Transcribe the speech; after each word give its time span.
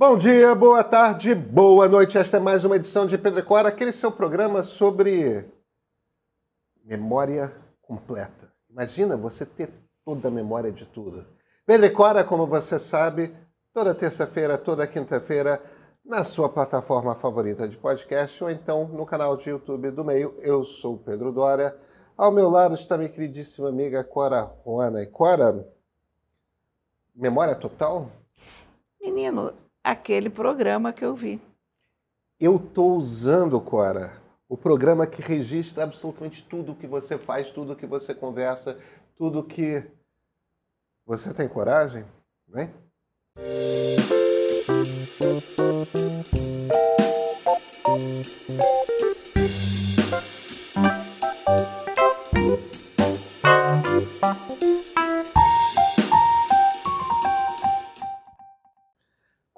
Bom 0.00 0.16
dia, 0.16 0.54
boa 0.54 0.82
tarde, 0.82 1.34
boa 1.34 1.86
noite. 1.86 2.16
Esta 2.16 2.38
é 2.38 2.40
mais 2.40 2.64
uma 2.64 2.76
edição 2.76 3.06
de 3.06 3.18
Pedro 3.18 3.44
Cora, 3.44 3.68
aquele 3.68 3.92
seu 3.92 4.10
programa 4.10 4.62
sobre 4.62 5.44
memória 6.82 7.54
completa. 7.82 8.50
Imagina 8.70 9.14
você 9.14 9.44
ter 9.44 9.70
toda 10.02 10.28
a 10.28 10.30
memória 10.30 10.72
de 10.72 10.86
tudo. 10.86 11.26
Pedro 11.66 11.92
Cora, 11.92 12.24
como 12.24 12.46
você 12.46 12.78
sabe, 12.78 13.36
toda 13.74 13.94
terça-feira, 13.94 14.56
toda 14.56 14.86
quinta-feira, 14.86 15.62
na 16.02 16.24
sua 16.24 16.48
plataforma 16.48 17.14
favorita 17.14 17.68
de 17.68 17.76
podcast 17.76 18.42
ou 18.42 18.50
então 18.50 18.88
no 18.88 19.04
canal 19.04 19.36
de 19.36 19.50
YouTube 19.50 19.90
do 19.90 20.02
Meio. 20.02 20.34
Eu 20.38 20.64
sou 20.64 20.96
Pedro 20.96 21.30
Dória. 21.30 21.76
Ao 22.16 22.32
meu 22.32 22.48
lado 22.48 22.74
está 22.74 22.96
minha 22.96 23.10
queridíssima 23.10 23.68
amiga 23.68 24.02
Cora 24.02 24.50
Juana. 24.64 25.02
E 25.02 25.06
Cora, 25.06 25.70
memória 27.14 27.54
total? 27.54 28.10
Menino, 28.98 29.52
aquele 29.84 30.30
programa 30.30 30.92
que 30.92 31.04
eu 31.04 31.14
vi. 31.14 31.40
Eu 32.38 32.56
estou 32.56 32.96
usando, 32.96 33.60
Cora, 33.60 34.20
o 34.48 34.56
programa 34.56 35.06
que 35.06 35.22
registra 35.22 35.84
absolutamente 35.84 36.44
tudo 36.44 36.74
que 36.74 36.86
você 36.86 37.18
faz, 37.18 37.50
tudo 37.50 37.76
que 37.76 37.86
você 37.86 38.14
conversa, 38.14 38.78
tudo 39.16 39.44
que. 39.44 39.84
Você 41.06 41.34
tem 41.34 41.48
coragem? 41.48 42.04
Vem? 42.48 42.72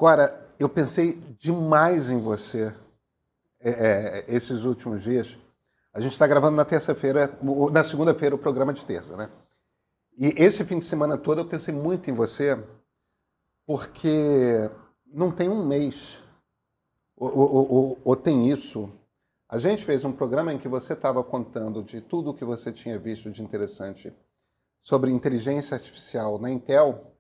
Cora, 0.03 0.53
eu 0.59 0.69
pensei 0.69 1.13
demais 1.39 2.11
em 2.11 2.19
você 2.19 2.75
é, 3.61 3.71
é, 3.71 4.25
esses 4.27 4.65
últimos 4.65 5.01
dias. 5.01 5.39
A 5.95 6.01
gente 6.01 6.11
está 6.11 6.27
gravando 6.27 6.57
na 6.57 6.65
terça-feira, 6.65 7.39
na 7.71 7.85
segunda-feira, 7.85 8.35
o 8.35 8.39
programa 8.39 8.73
de 8.73 8.85
terça, 8.85 9.17
né? 9.17 9.31
E 10.19 10.35
esse 10.43 10.65
fim 10.65 10.81
de 10.81 10.85
semana 10.85 11.17
todo 11.17 11.41
eu 11.41 11.47
pensei 11.47 11.73
muito 11.73 12.11
em 12.11 12.13
você, 12.13 12.61
porque 13.65 14.69
não 15.07 15.31
tem 15.31 15.49
um 15.49 15.65
mês, 15.65 16.21
ou, 17.17 17.39
ou, 17.39 17.73
ou, 17.73 17.99
ou 18.05 18.17
tem 18.17 18.49
isso. 18.49 18.91
A 19.49 19.57
gente 19.57 19.85
fez 19.85 20.05
um 20.05 20.11
programa 20.11 20.53
em 20.53 20.59
que 20.59 20.67
você 20.67 20.95
estava 20.95 21.23
contando 21.23 21.81
de 21.81 22.01
tudo 22.01 22.31
o 22.31 22.35
que 22.35 22.45
você 22.45 22.73
tinha 22.73 22.99
visto 22.99 23.31
de 23.31 23.41
interessante 23.41 24.13
sobre 24.81 25.13
inteligência 25.13 25.77
artificial 25.77 26.41
na 26.41 26.51
Intel 26.51 27.12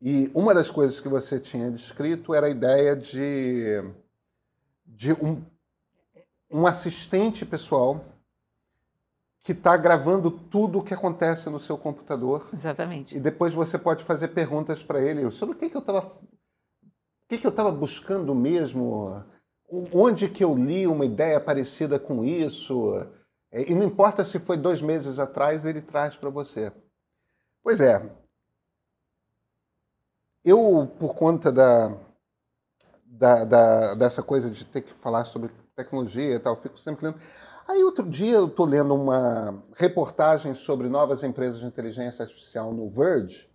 e 0.00 0.30
uma 0.32 0.54
das 0.54 0.70
coisas 0.70 1.00
que 1.00 1.08
você 1.08 1.40
tinha 1.40 1.70
descrito 1.70 2.32
era 2.32 2.46
a 2.46 2.50
ideia 2.50 2.94
de, 2.94 3.82
de 4.86 5.12
um, 5.12 5.44
um 6.50 6.66
assistente 6.66 7.44
pessoal 7.44 8.04
que 9.40 9.52
está 9.52 9.76
gravando 9.76 10.30
tudo 10.30 10.78
o 10.78 10.84
que 10.84 10.94
acontece 10.94 11.50
no 11.50 11.58
seu 11.58 11.76
computador. 11.76 12.48
Exatamente. 12.52 13.16
E 13.16 13.20
depois 13.20 13.54
você 13.54 13.78
pode 13.78 14.04
fazer 14.04 14.28
perguntas 14.28 14.82
para 14.84 15.00
ele 15.00 15.28
sobre 15.30 15.56
o 15.56 15.58
que, 15.58 15.68
que 15.68 15.76
eu 15.76 15.80
estava 15.80 16.06
o 16.06 17.28
que, 17.28 17.38
que 17.38 17.46
eu 17.46 17.50
estava 17.50 17.70
buscando 17.70 18.34
mesmo, 18.34 19.22
onde 19.92 20.30
que 20.30 20.42
eu 20.42 20.54
li 20.54 20.86
uma 20.86 21.04
ideia 21.04 21.38
parecida 21.38 21.98
com 21.98 22.24
isso. 22.24 23.06
E 23.52 23.74
não 23.74 23.84
importa 23.84 24.24
se 24.24 24.38
foi 24.38 24.56
dois 24.56 24.80
meses 24.80 25.18
atrás, 25.18 25.64
ele 25.64 25.82
traz 25.82 26.16
para 26.16 26.30
você. 26.30 26.72
Pois 27.62 27.80
é, 27.80 28.02
eu, 30.44 30.90
por 30.98 31.14
conta 31.14 31.52
da, 31.52 31.96
da, 33.04 33.44
da, 33.44 33.94
dessa 33.94 34.22
coisa 34.22 34.50
de 34.50 34.64
ter 34.64 34.82
que 34.82 34.94
falar 34.94 35.24
sobre 35.24 35.50
tecnologia 35.74 36.34
e 36.34 36.38
tal, 36.38 36.56
fico 36.56 36.78
sempre 36.78 37.06
lendo. 37.06 37.20
Aí, 37.66 37.84
outro 37.84 38.08
dia, 38.08 38.36
eu 38.36 38.46
estou 38.46 38.64
lendo 38.64 38.94
uma 38.94 39.62
reportagem 39.76 40.54
sobre 40.54 40.88
novas 40.88 41.22
empresas 41.22 41.60
de 41.60 41.66
inteligência 41.66 42.22
artificial 42.22 42.72
no 42.72 42.88
Verge, 42.88 43.48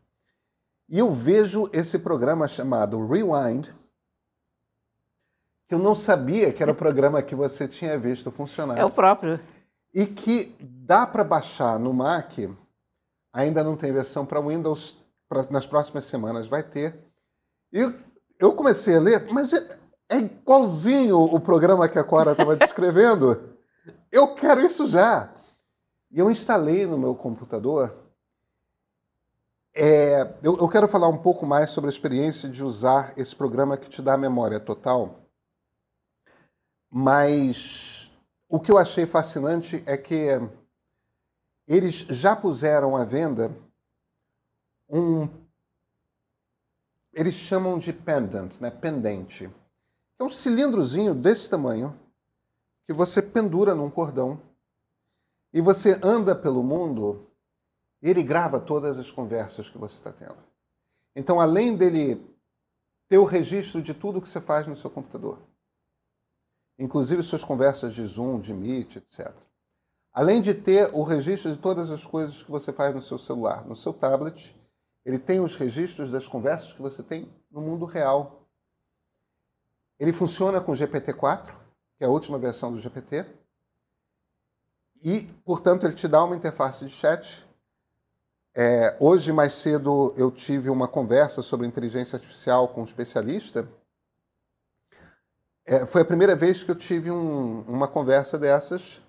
e 0.87 0.99
eu 0.99 1.11
vejo 1.11 1.69
esse 1.73 1.97
programa 1.97 2.47
chamado 2.47 3.07
Rewind, 3.07 3.73
que 5.67 5.73
eu 5.73 5.79
não 5.79 5.95
sabia 5.95 6.51
que 6.53 6.61
era 6.61 6.71
o 6.71 6.75
programa 6.75 7.23
que 7.23 7.33
você 7.33 7.67
tinha 7.67 7.97
visto 7.97 8.29
funcionar. 8.29 8.77
É 8.77 8.85
o 8.85 8.91
próprio. 8.91 9.39
E 9.93 10.05
que 10.05 10.55
dá 10.59 11.07
para 11.07 11.23
baixar 11.23 11.79
no 11.79 11.93
Mac, 11.93 12.33
ainda 13.31 13.63
não 13.63 13.75
tem 13.75 13.91
versão 13.91 14.25
para 14.25 14.41
Windows 14.41 14.95
nas 15.49 15.65
próximas 15.65 16.05
semanas 16.05 16.47
vai 16.47 16.63
ter. 16.63 16.99
E 17.71 17.79
eu 18.39 18.53
comecei 18.53 18.95
a 18.95 18.99
ler, 18.99 19.31
mas 19.31 19.53
é, 19.53 19.79
é 20.09 20.17
igualzinho 20.17 21.19
o 21.19 21.39
programa 21.39 21.87
que 21.87 21.97
a 21.97 22.03
Cora 22.03 22.31
estava 22.31 22.55
descrevendo. 22.55 23.51
Eu 24.11 24.35
quero 24.35 24.61
isso 24.61 24.87
já. 24.87 25.33
E 26.11 26.19
eu 26.19 26.29
instalei 26.29 26.85
no 26.85 26.97
meu 26.97 27.15
computador. 27.15 27.93
É, 29.75 30.21
eu, 30.43 30.55
eu 30.57 30.69
quero 30.69 30.87
falar 30.87 31.07
um 31.07 31.17
pouco 31.17 31.47
mais 31.47 31.71
sobre 31.71 31.89
a 31.89 31.91
experiência 31.91 32.47
de 32.47 32.63
usar 32.63 33.11
esse 33.17 33.35
programa 33.35 33.75
que 33.75 33.89
te 33.89 34.01
dá 34.01 34.15
memória 34.15 34.59
total. 34.59 35.27
Mas 36.91 38.11
o 38.47 38.59
que 38.59 38.71
eu 38.71 38.77
achei 38.77 39.07
fascinante 39.07 39.83
é 39.87 39.97
que 39.97 40.27
eles 41.67 42.05
já 42.07 42.35
puseram 42.35 42.95
à 42.95 43.03
venda 43.03 43.51
um. 44.93 45.27
Eles 47.11 47.33
chamam 47.33 47.77
de 47.79 47.91
pendant, 47.91 48.59
né? 48.59 48.69
pendente. 48.69 49.49
É 50.19 50.23
um 50.23 50.29
cilindrozinho 50.29 51.13
desse 51.13 51.49
tamanho 51.49 51.99
que 52.85 52.93
você 52.93 53.21
pendura 53.21 53.73
num 53.73 53.89
cordão 53.89 54.41
e 55.51 55.61
você 55.61 55.99
anda 56.03 56.35
pelo 56.35 56.63
mundo. 56.63 57.27
Ele 58.01 58.21
grava 58.21 58.59
todas 58.59 58.99
as 58.99 59.09
conversas 59.09 59.69
que 59.69 59.77
você 59.77 59.95
está 59.95 60.11
tendo. 60.11 60.37
Então, 61.15 61.39
além 61.39 61.75
dele 61.75 62.21
ter 63.07 63.17
o 63.17 63.25
registro 63.25 63.81
de 63.81 63.93
tudo 63.93 64.21
que 64.21 64.27
você 64.27 64.41
faz 64.41 64.67
no 64.67 64.75
seu 64.75 64.89
computador, 64.89 65.39
inclusive 66.77 67.23
suas 67.23 67.43
conversas 67.43 67.93
de 67.93 68.03
Zoom, 68.05 68.39
de 68.39 68.53
Meet, 68.53 68.97
etc. 68.97 69.33
Além 70.11 70.41
de 70.41 70.53
ter 70.53 70.93
o 70.93 71.03
registro 71.03 71.51
de 71.51 71.57
todas 71.57 71.89
as 71.89 72.05
coisas 72.05 72.43
que 72.43 72.51
você 72.51 72.73
faz 72.73 72.93
no 72.93 73.01
seu 73.01 73.17
celular, 73.17 73.65
no 73.65 73.75
seu 73.75 73.93
tablet 73.93 74.53
ele 75.05 75.19
tem 75.19 75.39
os 75.39 75.55
registros 75.55 76.11
das 76.11 76.27
conversas 76.27 76.71
que 76.71 76.81
você 76.81 77.03
tem 77.03 77.31
no 77.51 77.61
mundo 77.61 77.85
real. 77.85 78.47
Ele 79.99 80.13
funciona 80.13 80.61
com 80.61 80.71
GPT-4, 80.71 81.47
que 81.97 82.03
é 82.03 82.07
a 82.07 82.09
última 82.09 82.39
versão 82.39 82.71
do 82.71 82.79
GPT. 82.79 83.25
E, 85.03 85.23
portanto, 85.45 85.85
ele 85.85 85.93
te 85.93 86.07
dá 86.07 86.23
uma 86.23 86.35
interface 86.35 86.85
de 86.85 86.91
chat. 86.91 87.45
É, 88.55 88.95
hoje, 88.99 89.33
mais 89.33 89.53
cedo, 89.53 90.13
eu 90.15 90.31
tive 90.31 90.69
uma 90.69 90.87
conversa 90.87 91.41
sobre 91.41 91.67
inteligência 91.67 92.15
artificial 92.15 92.69
com 92.69 92.81
um 92.81 92.85
especialista. 92.85 93.67
É, 95.65 95.85
foi 95.85 96.01
a 96.01 96.05
primeira 96.05 96.35
vez 96.35 96.63
que 96.63 96.71
eu 96.71 96.75
tive 96.75 97.11
um, 97.11 97.61
uma 97.61 97.87
conversa 97.89 98.39
dessas. 98.39 99.01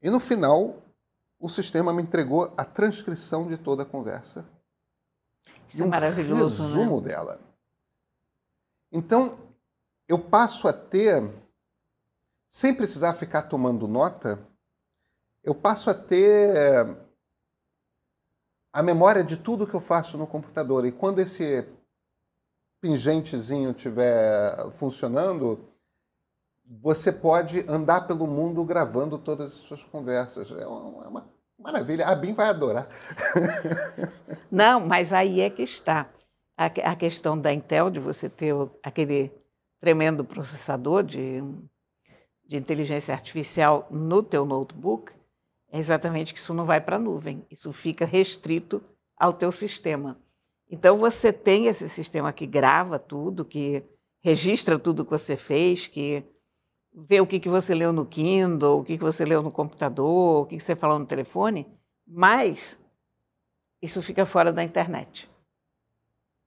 E, 0.00 0.08
no 0.08 0.20
final, 0.20 0.82
o 1.38 1.50
sistema 1.50 1.92
me 1.92 2.02
entregou 2.02 2.52
a 2.56 2.64
transcrição 2.64 3.46
de 3.46 3.58
toda 3.58 3.82
a 3.82 3.86
conversa 3.86 4.55
isso 5.68 5.82
é 5.82 5.86
maravilhoso, 5.86 6.62
né? 6.62 6.68
resumo 6.68 7.00
né? 7.00 7.08
dela. 7.08 7.40
Então, 8.92 9.38
eu 10.08 10.18
passo 10.18 10.68
a 10.68 10.72
ter, 10.72 11.22
sem 12.46 12.74
precisar 12.74 13.14
ficar 13.14 13.42
tomando 13.42 13.88
nota, 13.88 14.38
eu 15.42 15.54
passo 15.54 15.90
a 15.90 15.94
ter 15.94 16.96
a 18.72 18.82
memória 18.82 19.24
de 19.24 19.36
tudo 19.36 19.66
que 19.66 19.74
eu 19.74 19.80
faço 19.80 20.18
no 20.18 20.26
computador. 20.26 20.84
E 20.84 20.92
quando 20.92 21.20
esse 21.20 21.66
pingentezinho 22.80 23.70
estiver 23.70 24.70
funcionando, 24.72 25.66
você 26.64 27.10
pode 27.10 27.64
andar 27.68 28.06
pelo 28.06 28.26
mundo 28.26 28.64
gravando 28.64 29.18
todas 29.18 29.52
as 29.52 29.58
suas 29.60 29.82
conversas. 29.84 30.50
É 30.52 30.66
uma, 30.66 31.26
Maravilha, 31.58 32.06
a 32.06 32.14
BIM 32.14 32.34
vai 32.34 32.48
adorar. 32.48 32.86
Não, 34.56 34.80
mas 34.80 35.12
aí 35.12 35.42
é 35.42 35.50
que 35.50 35.60
está. 35.60 36.10
A, 36.56 36.64
a 36.64 36.96
questão 36.96 37.38
da 37.38 37.52
Intel, 37.52 37.90
de 37.90 38.00
você 38.00 38.26
ter 38.26 38.54
aquele 38.82 39.30
tremendo 39.78 40.24
processador 40.24 41.02
de, 41.02 41.42
de 42.46 42.56
inteligência 42.56 43.12
artificial 43.12 43.86
no 43.90 44.22
teu 44.22 44.46
notebook, 44.46 45.12
é 45.70 45.78
exatamente 45.78 46.32
que 46.32 46.40
isso 46.40 46.54
não 46.54 46.64
vai 46.64 46.80
para 46.80 46.96
a 46.96 46.98
nuvem. 46.98 47.44
Isso 47.50 47.70
fica 47.70 48.06
restrito 48.06 48.82
ao 49.14 49.34
teu 49.34 49.52
sistema. 49.52 50.18
Então, 50.70 50.96
você 50.96 51.34
tem 51.34 51.66
esse 51.66 51.86
sistema 51.86 52.32
que 52.32 52.46
grava 52.46 52.98
tudo, 52.98 53.44
que 53.44 53.84
registra 54.22 54.78
tudo 54.78 55.04
que 55.04 55.10
você 55.10 55.36
fez, 55.36 55.86
que 55.86 56.24
ver 56.94 57.20
o 57.20 57.26
que, 57.26 57.38
que 57.38 57.50
você 57.50 57.74
leu 57.74 57.92
no 57.92 58.06
Kindle, 58.06 58.80
o 58.80 58.84
que, 58.84 58.96
que 58.96 59.04
você 59.04 59.22
leu 59.22 59.42
no 59.42 59.50
computador, 59.50 60.44
o 60.44 60.46
que, 60.46 60.56
que 60.56 60.62
você 60.62 60.74
falou 60.74 60.98
no 60.98 61.04
telefone, 61.04 61.66
mas 62.06 62.80
isso 63.86 64.02
fica 64.02 64.26
fora 64.26 64.52
da 64.52 64.62
internet. 64.62 65.30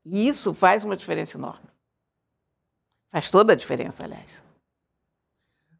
E 0.05 0.27
isso 0.27 0.53
faz 0.53 0.83
uma 0.83 0.95
diferença 0.95 1.37
enorme. 1.37 1.67
Faz 3.11 3.31
toda 3.31 3.53
a 3.53 3.55
diferença, 3.55 4.03
aliás. 4.03 4.43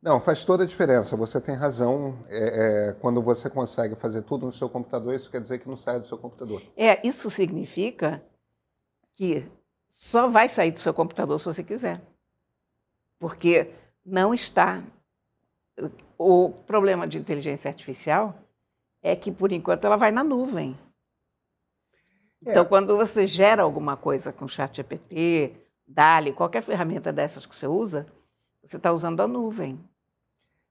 Não, 0.02 0.20
faz 0.20 0.44
toda 0.44 0.64
a 0.64 0.68
diferença. 0.68 1.16
Você 1.16 1.40
tem 1.42 1.56
razão. 1.56 2.18
É, 2.28 2.90
é, 2.90 2.94
quando 2.94 3.22
você 3.22 3.50
consegue 3.50 3.96
fazer 3.96 4.22
tudo 4.24 4.46
no 4.46 4.52
seu 4.52 4.70
computador, 4.70 5.14
isso 5.14 5.30
quer 5.30 5.42
dizer 5.42 5.60
que 5.60 5.68
não 5.68 5.76
sai 5.76 6.00
do 6.00 6.08
seu 6.08 6.18
computador. 6.18 6.62
É, 6.76 7.06
isso 7.06 7.30
significa 7.30 8.24
que 9.14 9.46
só 9.90 10.28
vai 10.28 10.48
sair 10.48 10.72
do 10.72 10.80
seu 10.80 10.94
computador 10.94 11.40
se 11.40 11.46
você 11.46 11.64
quiser. 11.64 12.02
Porque 13.20 13.72
não 14.06 14.34
está. 14.34 14.82
O 16.18 16.50
problema 16.50 17.08
de 17.08 17.18
inteligência 17.18 17.70
artificial 17.70 18.36
é 19.02 19.16
que, 19.16 19.32
por 19.32 19.52
enquanto, 19.52 19.86
ela 19.86 19.98
vai 19.98 20.12
na 20.12 20.24
nuvem. 20.24 20.78
É. 22.46 22.52
Então, 22.52 22.66
quando 22.66 22.96
você 22.96 23.28
gera 23.28 23.64
alguma 23.64 23.98
coisa 23.98 24.32
com 24.32 24.48
chat 24.48 24.78
GPT, 24.78 25.56
DALI, 25.88 26.34
qualquer 26.34 26.62
ferramenta 26.62 27.12
dessas 27.12 27.46
que 27.46 27.56
você 27.56 27.68
usa, 27.68 28.08
você 28.64 28.78
está 28.78 28.92
usando 28.92 29.22
a 29.22 29.28
nuvem. 29.28 29.80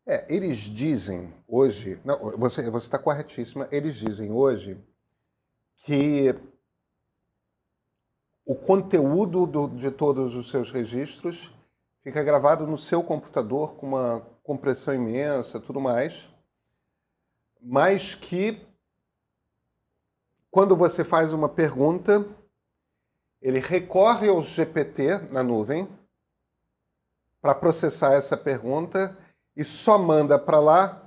É, 0.06 0.24
eles 0.34 0.56
dizem 0.56 1.34
hoje, 1.46 2.00
não, 2.04 2.36
você 2.38 2.62
está 2.62 2.98
corretíssima, 2.98 3.68
eles 3.70 3.96
dizem 3.96 4.32
hoje 4.32 4.78
que 5.84 6.34
o 8.46 8.54
conteúdo 8.54 9.46
do, 9.46 9.68
de 9.68 9.90
todos 9.90 10.34
os 10.34 10.48
seus 10.48 10.70
registros 10.70 11.52
fica 12.02 12.22
gravado 12.22 12.66
no 12.66 12.78
seu 12.78 13.02
computador 13.02 13.74
com 13.74 13.88
uma 13.88 14.20
compressão 14.42 14.94
imensa, 14.94 15.60
tudo 15.60 15.78
mais, 15.78 16.26
mas 17.60 18.14
que 18.14 18.66
quando 20.50 20.76
você 20.76 21.04
faz 21.04 21.32
uma 21.32 21.48
pergunta, 21.48 22.26
ele 23.40 23.60
recorre 23.60 24.28
ao 24.28 24.42
GPT 24.42 25.18
na 25.30 25.42
nuvem 25.42 25.88
para 27.40 27.54
processar 27.54 28.14
essa 28.14 28.36
pergunta 28.36 29.16
e 29.56 29.64
só 29.64 29.98
manda 29.98 30.38
para 30.38 30.58
lá 30.58 31.04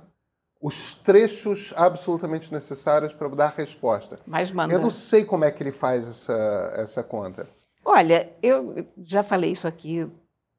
os 0.60 0.94
trechos 0.94 1.74
absolutamente 1.76 2.52
necessários 2.52 3.12
para 3.12 3.28
dar 3.28 3.46
a 3.46 3.56
resposta. 3.56 4.20
Mas 4.24 4.50
manda. 4.52 4.72
Eu 4.72 4.78
não 4.78 4.90
sei 4.90 5.24
como 5.24 5.44
é 5.44 5.50
que 5.50 5.62
ele 5.62 5.72
faz 5.72 6.06
essa, 6.06 6.74
essa 6.76 7.02
conta. 7.02 7.48
Olha, 7.84 8.32
eu 8.40 8.86
já 8.98 9.24
falei 9.24 9.50
isso 9.50 9.66
aqui 9.66 10.08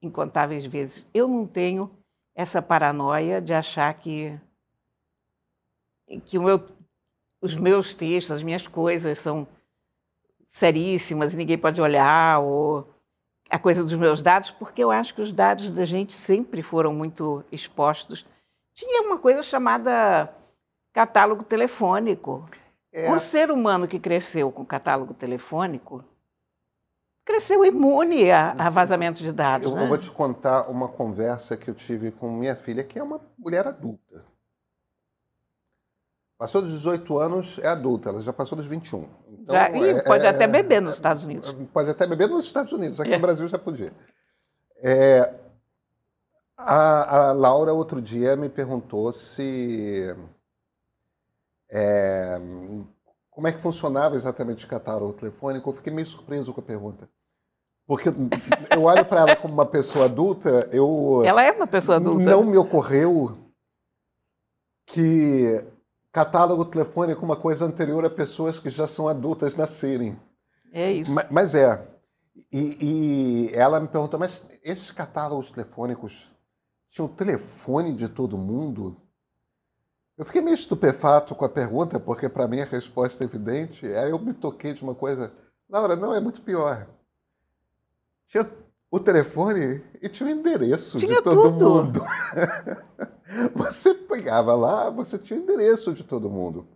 incontáveis 0.02 0.66
vezes. 0.66 1.08
Eu 1.14 1.28
não 1.28 1.48
tenho 1.48 1.90
essa 2.36 2.62
paranoia 2.62 3.42
de 3.42 3.54
achar 3.54 3.94
que, 3.94 4.38
que 6.26 6.38
meu, 6.38 6.68
os 7.44 7.56
meus 7.56 7.94
textos, 7.94 8.32
as 8.32 8.42
minhas 8.42 8.66
coisas 8.66 9.20
são 9.20 9.46
seríssimas 10.46 11.34
e 11.34 11.38
ninguém 11.38 11.58
pode 11.58 11.82
olhar, 11.82 12.40
ou 12.40 12.90
a 13.50 13.60
coisa 13.60 13.84
dos 13.84 13.94
meus 13.94 14.24
dados, 14.24 14.50
porque 14.50 14.82
eu 14.82 14.90
acho 14.90 15.14
que 15.14 15.22
os 15.22 15.34
dados 15.34 15.74
da 15.74 15.84
gente 15.84 16.14
sempre 16.14 16.62
foram 16.64 16.94
muito 16.94 17.44
expostos. 17.52 18.26
Tinha 18.74 19.02
uma 19.02 19.18
coisa 19.18 19.42
chamada 19.42 20.34
catálogo 20.94 21.44
telefônico. 21.44 22.50
É. 22.94 23.12
O 23.12 23.20
ser 23.20 23.52
humano 23.52 23.90
que 23.90 24.00
cresceu 24.00 24.50
com 24.50 24.66
catálogo 24.66 25.14
telefônico 25.14 26.02
cresceu 27.26 27.66
imune 27.66 28.32
a, 28.32 28.52
a 28.52 28.70
vazamento 28.70 29.22
de 29.22 29.34
dados. 29.34 29.70
Eu, 29.70 29.76
né? 29.76 29.84
eu, 29.84 29.88
vou 29.90 29.98
te 29.98 30.10
contar 30.10 30.70
uma 30.70 30.88
conversa 30.88 31.58
que 31.58 31.70
eu 31.70 31.76
tive 31.76 32.10
com 32.10 32.32
minha 32.32 32.56
filha, 32.56 32.86
que 32.86 32.98
é 32.98 33.04
uma 33.04 33.20
mulher 33.38 33.68
adulta. 33.68 34.24
Passou 36.38 36.62
dos 36.62 36.72
18 36.72 37.18
anos, 37.20 37.60
é 37.60 37.68
adulta, 37.68 38.10
ela 38.10 38.22
já 38.22 38.34
passou 38.34 38.58
dos 38.58 38.66
21. 38.66 39.08
Então, 39.30 39.56
já, 39.56 39.70
e 39.70 39.90
é, 39.90 40.04
pode 40.04 40.26
é, 40.26 40.30
até 40.30 40.48
beber 40.48 40.82
nos 40.82 40.96
Estados 40.96 41.24
Unidos. 41.24 41.56
Pode 41.72 41.90
até 41.90 42.08
beber 42.08 42.28
nos 42.28 42.46
Estados 42.46 42.74
Unidos, 42.74 43.00
aqui 43.00 43.14
é. 43.14 43.16
no 43.16 43.22
Brasil 43.22 43.48
já 43.48 43.60
podia. 43.60 43.94
É, 44.82 45.34
a, 46.58 47.30
a, 47.30 47.32
Laura, 47.32 47.74
outro 47.74 48.02
dia, 48.02 48.36
me 48.36 48.50
perguntou 48.50 49.12
se. 49.12 50.16
É, 51.70 52.40
como 53.30 53.48
é 53.48 53.52
que 53.52 53.60
funcionava 53.60 54.16
exatamente 54.16 54.66
o 54.66 54.68
catálogo 54.68 55.14
telefônico. 55.14 55.70
Eu 55.70 55.74
fiquei 55.74 55.92
meio 55.92 56.06
surpreso 56.06 56.54
com 56.54 56.62
a 56.62 56.64
pergunta. 56.64 57.10
Porque 57.86 58.10
eu 58.10 58.84
olho 58.84 59.06
para 59.06 59.22
ela 59.22 59.36
como 59.36 59.54
uma 59.54 59.66
pessoa 59.66 60.06
adulta, 60.06 60.70
eu. 60.72 61.22
Ela 61.26 61.44
é 61.44 61.52
uma 61.52 61.68
pessoa 61.68 61.98
adulta. 61.98 62.30
Não 62.30 62.44
me 62.44 62.58
ocorreu 62.58 63.38
que 64.86 65.66
catálogo 66.14 66.64
telefônico 66.64 67.26
uma 67.26 67.36
coisa 67.36 67.66
anterior 67.66 68.06
a 68.06 68.10
pessoas 68.10 68.60
que 68.60 68.70
já 68.70 68.86
são 68.86 69.08
adultas 69.08 69.56
nascerem. 69.56 70.18
É 70.72 70.92
isso. 70.92 71.12
Mas, 71.12 71.28
mas 71.30 71.56
é. 71.56 71.88
E, 72.52 72.78
e, 73.50 73.56
ela 73.56 73.80
me 73.80 73.88
perguntou, 73.88 74.20
mas 74.20 74.44
esses 74.64 74.92
catálogos 74.92 75.50
telefônicos 75.50 76.32
tinham 76.88 77.08
o 77.08 77.10
telefone 77.10 77.96
de 77.96 78.08
todo 78.08 78.38
mundo? 78.38 78.96
Eu 80.16 80.24
fiquei 80.24 80.42
meio 80.42 80.54
estupefato 80.54 81.34
com 81.34 81.46
a 81.46 81.50
pergunta, 81.50 82.00
porque 82.00 82.30
para 82.30 82.48
mim 82.48 82.62
a 82.62 82.66
resposta 82.66 83.24
é 83.24 83.26
evidente. 83.26 83.88
Aí 83.88 84.12
eu 84.12 84.20
me 84.20 84.34
toquei 84.34 84.74
de 84.74 84.84
uma 84.84 84.94
coisa. 84.94 85.34
Laura, 85.68 85.96
não, 85.96 86.14
é 86.14 86.20
muito 86.20 86.42
pior. 86.42 86.88
Tinha 88.28 88.48
o 88.92 89.00
telefone 89.00 89.84
e 90.00 90.08
tinha 90.08 90.30
o 90.30 90.32
endereço 90.32 91.00
tinha 91.00 91.16
de 91.16 91.22
todo 91.24 91.58
tudo. 91.58 91.70
mundo. 91.70 92.06
você 93.54 93.94
pegava 93.94 94.56
lá, 94.56 94.90
você 94.90 95.18
tinha 95.18 95.40
o 95.40 95.44
endereço 95.44 95.94
de 95.94 96.04
todo 96.04 96.30
mundo. 96.30 96.68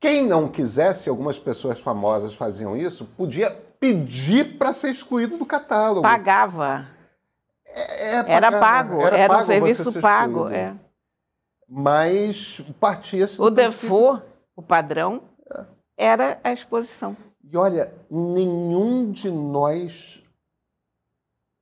Quem 0.00 0.26
não 0.26 0.48
quisesse, 0.48 1.08
algumas 1.08 1.38
pessoas 1.38 1.78
famosas 1.78 2.34
faziam 2.34 2.76
isso, 2.76 3.04
podia 3.04 3.50
pedir 3.50 4.56
para 4.56 4.72
ser 4.72 4.90
excluído 4.90 5.36
do 5.36 5.44
catálogo. 5.44 6.02
Pagava. 6.02 6.86
É, 7.64 8.14
é, 8.14 8.32
era 8.32 8.50
pago, 8.58 9.00
era, 9.02 9.16
era 9.16 9.28
pago 9.28 9.42
um 9.42 9.46
serviço 9.46 10.00
pago. 10.00 10.48
É. 10.48 10.74
Mas 11.68 12.60
partia-se. 12.80 13.40
O 13.40 13.50
default, 13.50 14.24
o 14.56 14.62
padrão, 14.62 15.22
era 15.96 16.40
a 16.42 16.50
exposição. 16.50 17.16
E 17.44 17.56
olha, 17.56 17.92
nenhum 18.10 19.12
de 19.12 19.30
nós 19.30 20.22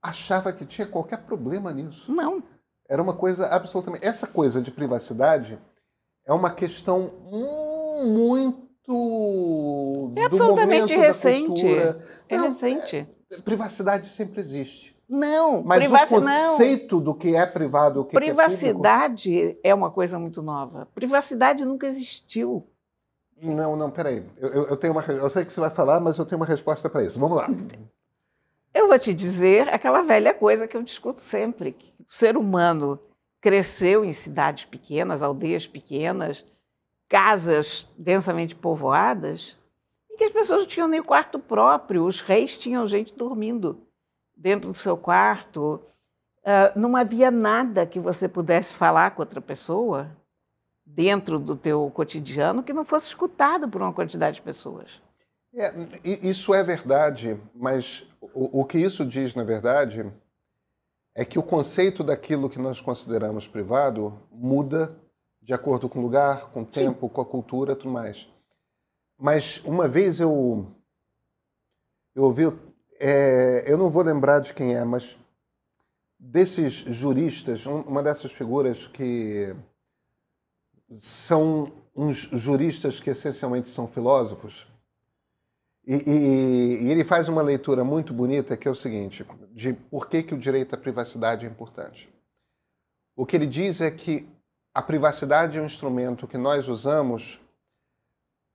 achava 0.01 0.53
que 0.53 0.65
tinha 0.65 0.87
qualquer 0.87 1.17
problema 1.17 1.73
nisso. 1.73 2.11
Não. 2.11 2.41
Era 2.89 3.01
uma 3.01 3.13
coisa 3.13 3.45
absolutamente. 3.45 4.03
Essa 4.05 4.25
coisa 4.25 4.59
de 4.59 4.71
privacidade 4.71 5.59
é 6.25 6.33
uma 6.33 6.49
questão 6.49 7.11
muito. 8.03 8.67
É 10.17 10.23
absolutamente 10.23 10.95
recente. 10.95 11.67
É 12.27 12.37
não, 12.37 12.45
recente. 12.45 13.07
É, 13.31 13.41
privacidade 13.41 14.07
sempre 14.07 14.41
existe. 14.41 14.97
Não, 15.07 15.63
mas 15.63 15.91
o 15.91 16.07
conceito 16.07 16.95
não. 16.95 17.03
do 17.03 17.15
que 17.15 17.35
é 17.35 17.45
privado, 17.45 18.01
o 18.01 18.05
que 18.05 18.13
privacidade 18.13 19.35
é, 19.35 19.41
público... 19.41 19.61
é 19.63 19.73
uma 19.73 19.91
coisa 19.91 20.19
muito 20.19 20.41
nova. 20.41 20.87
Privacidade 20.93 21.65
nunca 21.65 21.87
existiu. 21.87 22.67
Não, 23.41 23.75
não, 23.75 23.89
peraí. 23.89 24.23
Eu, 24.37 24.67
eu 24.67 24.77
tenho 24.77 24.93
uma, 24.93 25.03
eu 25.03 25.29
sei 25.29 25.45
que 25.45 25.53
você 25.53 25.61
vai 25.61 25.69
falar, 25.69 25.99
mas 25.99 26.17
eu 26.17 26.25
tenho 26.25 26.39
uma 26.39 26.45
resposta 26.45 26.89
para 26.89 27.03
isso. 27.03 27.19
Vamos 27.19 27.37
lá. 27.37 27.47
Eu 28.73 28.87
vou 28.87 28.99
te 28.99 29.13
dizer 29.13 29.69
aquela 29.69 30.01
velha 30.01 30.33
coisa 30.33 30.67
que 30.67 30.77
eu 30.77 30.83
discuto 30.83 31.21
sempre: 31.21 31.71
que 31.71 31.93
o 31.99 32.13
ser 32.13 32.37
humano 32.37 32.99
cresceu 33.41 34.03
em 34.03 34.13
cidades 34.13 34.65
pequenas, 34.65 35.21
aldeias 35.21 35.65
pequenas, 35.65 36.45
casas 37.07 37.87
densamente 37.97 38.55
povoadas, 38.55 39.57
em 40.11 40.17
que 40.17 40.25
as 40.25 40.31
pessoas 40.31 40.61
não 40.61 40.67
tinham 40.67 40.87
nem 40.87 41.01
quarto 41.01 41.39
próprio, 41.39 42.05
os 42.05 42.21
reis 42.21 42.57
tinham 42.57 42.87
gente 42.87 43.15
dormindo 43.15 43.87
dentro 44.35 44.69
do 44.69 44.73
seu 44.73 44.95
quarto, 44.95 45.81
uh, 46.43 46.79
não 46.79 46.95
havia 46.95 47.31
nada 47.31 47.85
que 47.85 47.99
você 47.99 48.27
pudesse 48.27 48.73
falar 48.73 49.11
com 49.11 49.21
outra 49.21 49.41
pessoa 49.41 50.09
dentro 50.85 51.37
do 51.37 51.55
teu 51.55 51.89
cotidiano 51.91 52.63
que 52.63 52.73
não 52.73 52.85
fosse 52.85 53.07
escutado 53.07 53.67
por 53.69 53.81
uma 53.81 53.93
quantidade 53.93 54.35
de 54.35 54.41
pessoas. 54.41 55.01
É, 55.53 55.73
isso 56.03 56.53
é 56.53 56.63
verdade, 56.63 57.39
mas 57.55 58.05
o, 58.21 58.61
o 58.61 58.65
que 58.65 58.77
isso 58.77 59.05
diz, 59.05 59.35
na 59.35 59.43
verdade, 59.43 60.11
é 61.15 61.25
que 61.25 61.39
o 61.39 61.43
conceito 61.43 62.03
daquilo 62.03 62.49
que 62.49 62.59
nós 62.59 62.79
consideramos 62.79 63.47
privado 63.47 64.19
muda 64.31 64.95
de 65.41 65.53
acordo 65.53 65.89
com 65.89 65.99
o 65.99 66.01
lugar, 66.01 66.51
com 66.51 66.61
o 66.61 66.65
tempo, 66.65 67.07
Sim. 67.07 67.13
com 67.13 67.21
a 67.21 67.25
cultura, 67.25 67.75
tudo 67.75 67.91
mais. 67.91 68.29
Mas 69.17 69.61
uma 69.65 69.87
vez 69.87 70.19
eu 70.19 70.67
eu 72.15 72.23
ouvi, 72.23 72.43
é, 72.99 73.63
eu 73.65 73.77
não 73.77 73.89
vou 73.89 74.03
lembrar 74.03 74.39
de 74.39 74.53
quem 74.53 74.75
é, 74.75 74.83
mas 74.83 75.17
desses 76.19 76.73
juristas, 76.73 77.65
uma 77.65 78.03
dessas 78.03 78.31
figuras 78.31 78.87
que 78.87 79.55
são 80.91 81.71
uns 81.95 82.17
juristas 82.17 82.99
que 82.99 83.09
essencialmente 83.09 83.69
são 83.69 83.87
filósofos, 83.87 84.67
e, 85.85 85.95
e, 85.95 86.83
e, 86.83 86.91
ele 86.91 87.03
faz 87.03 87.27
uma 87.27 87.41
leitura 87.41 87.83
muito 87.83 88.13
bonita 88.13 88.55
que 88.55 88.67
é 88.67 88.71
o 88.71 88.75
seguinte, 88.75 89.25
de 89.51 89.73
por 89.73 90.07
que, 90.07 90.21
que 90.21 90.33
o 90.33 90.37
direito 90.37 90.73
à 90.75 90.77
privacidade 90.77 91.45
é 91.45 91.49
importante. 91.49 92.09
O 93.15 93.25
que 93.25 93.35
ele 93.35 93.47
diz 93.47 93.81
é 93.81 93.89
que 93.89 94.27
a 94.73 94.81
privacidade 94.81 95.57
é 95.57 95.61
um 95.61 95.65
instrumento 95.65 96.27
que 96.27 96.37
nós 96.37 96.67
usamos 96.67 97.39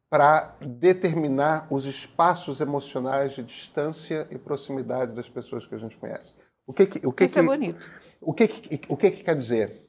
para 0.08 0.56
determinar 0.60 1.66
os 1.70 1.86
espaços 1.86 2.60
emocionais 2.60 3.32
de 3.32 3.42
distância 3.42 4.28
e 4.30 4.38
proximidade 4.38 5.12
das 5.12 5.28
pessoas 5.28 5.66
que 5.66 5.74
a 5.74 5.78
gente 5.78 5.98
conhece. 5.98 6.32
O 6.66 6.72
que, 6.72 6.86
que 6.86 7.06
o 7.06 7.12
que, 7.12 7.24
Isso 7.24 7.38
é 7.38 7.42
que, 7.42 7.48
é 7.48 7.50
bonito. 7.50 7.90
O 8.20 8.32
que, 8.32 8.48
que, 8.48 8.80
o 8.88 8.96
que, 8.96 9.10
que 9.10 9.24
quer 9.24 9.36
dizer? 9.36 9.88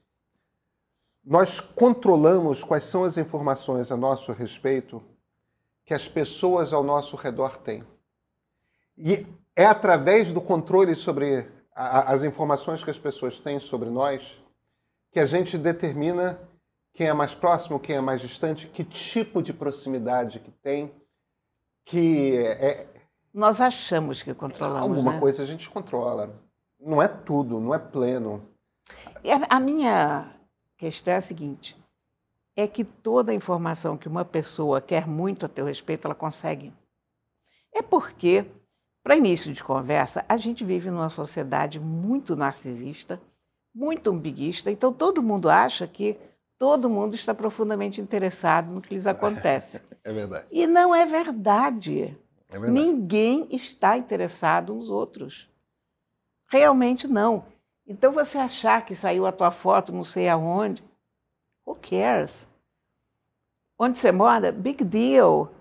Nós 1.23 1.59
controlamos 1.59 2.63
quais 2.63 2.83
são 2.83 3.03
as 3.03 3.17
informações 3.17 3.91
a 3.91 3.97
nosso 3.97 4.31
respeito 4.31 5.01
que 5.85 5.93
as 5.93 6.07
pessoas 6.07 6.73
ao 6.73 6.83
nosso 6.83 7.15
redor 7.15 7.57
têm. 7.57 7.83
E 8.97 9.25
é 9.55 9.65
através 9.65 10.31
do 10.31 10.41
controle 10.41 10.95
sobre 10.95 11.47
a, 11.73 12.11
as 12.11 12.23
informações 12.23 12.83
que 12.83 12.89
as 12.89 12.99
pessoas 12.99 13.39
têm 13.39 13.59
sobre 13.59 13.89
nós 13.89 14.41
que 15.11 15.19
a 15.19 15.25
gente 15.25 15.57
determina 15.57 16.39
quem 16.93 17.07
é 17.07 17.13
mais 17.13 17.33
próximo, 17.33 17.79
quem 17.79 17.95
é 17.95 18.01
mais 18.01 18.19
distante, 18.19 18.67
que 18.67 18.83
tipo 18.83 19.41
de 19.41 19.53
proximidade 19.53 20.39
que 20.39 20.51
tem, 20.51 20.91
que 21.85 22.37
é... 22.37 22.87
Nós 23.33 23.61
achamos 23.61 24.23
que 24.23 24.33
controlamos, 24.33 24.81
Alguma 24.81 25.13
né? 25.13 25.19
coisa 25.19 25.43
a 25.43 25.45
gente 25.45 25.69
controla. 25.69 26.33
Não 26.79 27.01
é 27.01 27.07
tudo, 27.07 27.59
não 27.59 27.73
é 27.73 27.79
pleno. 27.79 28.45
A 29.49 29.59
minha 29.59 30.33
questão 30.77 31.13
é 31.13 31.17
a 31.17 31.21
seguinte, 31.21 31.77
é 32.55 32.67
que 32.67 32.83
toda 32.83 33.31
a 33.31 33.35
informação 33.35 33.97
que 33.97 34.07
uma 34.07 34.23
pessoa 34.23 34.79
quer 34.79 35.07
muito 35.07 35.45
a 35.45 35.49
teu 35.49 35.65
respeito, 35.65 36.05
ela 36.05 36.15
consegue. 36.15 36.73
É 37.73 37.81
porque, 37.81 38.45
para 39.03 39.17
início 39.17 39.53
de 39.53 39.63
conversa, 39.63 40.23
a 40.29 40.37
gente 40.37 40.63
vive 40.63 40.89
numa 40.89 41.09
sociedade 41.09 41.79
muito 41.79 42.35
narcisista, 42.35 43.21
muito 43.73 44.09
umbiguista, 44.09 44.71
então 44.71 44.93
todo 44.93 45.21
mundo 45.21 45.49
acha 45.49 45.85
que 45.85 46.17
todo 46.57 46.89
mundo 46.89 47.15
está 47.15 47.33
profundamente 47.33 47.99
interessado 47.99 48.73
no 48.73 48.81
que 48.81 48.93
lhes 48.93 49.05
acontece. 49.05 49.81
É 50.07 50.13
verdade. 50.13 50.45
E 50.51 50.67
não 50.67 50.93
é 50.93 51.03
verdade. 51.03 52.15
É 52.47 52.59
verdade. 52.59 52.71
Ninguém 52.71 53.47
está 53.49 53.97
interessado 53.97 54.75
nos 54.75 54.91
outros. 54.91 55.49
Realmente 56.47 57.07
não. 57.07 57.43
Então 57.87 58.11
você 58.11 58.37
achar 58.37 58.85
que 58.85 58.95
saiu 58.95 59.25
a 59.25 59.31
tua 59.31 59.49
foto 59.49 59.91
não 59.91 60.03
sei 60.03 60.29
aonde, 60.29 60.83
who 61.65 61.75
cares? 61.75 62.47
Onde 63.77 63.97
você 63.97 64.11
mora? 64.11 64.51
Big 64.51 64.83
deal. 64.83 65.51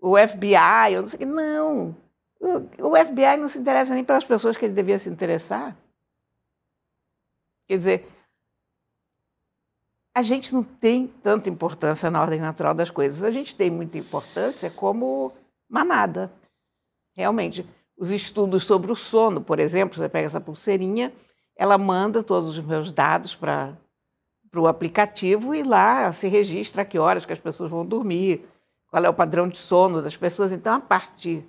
O 0.00 0.16
FBI, 0.16 0.92
eu 0.92 1.00
não 1.00 1.08
sei 1.08 1.24
o. 1.24 1.28
Não. 1.28 1.96
O, 2.38 2.90
o 2.90 2.96
FBI 2.96 3.36
não 3.38 3.48
se 3.48 3.58
interessa 3.58 3.94
nem 3.94 4.04
pelas 4.04 4.24
pessoas 4.24 4.56
que 4.56 4.64
ele 4.64 4.74
devia 4.74 4.98
se 4.98 5.08
interessar. 5.08 5.76
Quer 7.66 7.78
dizer, 7.78 8.08
a 10.14 10.22
gente 10.22 10.54
não 10.54 10.62
tem 10.62 11.06
tanta 11.06 11.50
importância 11.50 12.10
na 12.10 12.20
ordem 12.20 12.40
natural 12.40 12.74
das 12.74 12.90
coisas. 12.90 13.22
A 13.22 13.30
gente 13.30 13.56
tem 13.56 13.70
muita 13.70 13.98
importância 13.98 14.70
como 14.70 15.32
manada. 15.68 16.32
Realmente. 17.14 17.66
Os 17.98 18.10
estudos 18.10 18.64
sobre 18.64 18.92
o 18.92 18.94
sono, 18.94 19.40
por 19.40 19.58
exemplo, 19.58 19.96
você 19.96 20.06
pega 20.06 20.26
essa 20.26 20.40
pulseirinha, 20.40 21.10
ela 21.56 21.78
manda 21.78 22.22
todos 22.22 22.58
os 22.58 22.64
meus 22.64 22.92
dados 22.92 23.34
para 23.34 23.72
o 24.58 24.66
aplicativo 24.66 25.54
e 25.54 25.62
lá 25.62 26.10
se 26.12 26.28
registra 26.28 26.82
a 26.82 26.84
que 26.84 26.98
horas 26.98 27.24
que 27.24 27.32
as 27.32 27.38
pessoas 27.38 27.70
vão 27.70 27.84
dormir, 27.84 28.46
qual 28.88 29.04
é 29.04 29.08
o 29.08 29.14
padrão 29.14 29.48
de 29.48 29.58
sono 29.58 30.02
das 30.02 30.16
pessoas. 30.16 30.52
Então, 30.52 30.74
a 30.74 30.80
partir 30.80 31.44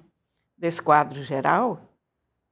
desse 0.58 0.82
quadro 0.82 1.24
geral, 1.24 1.82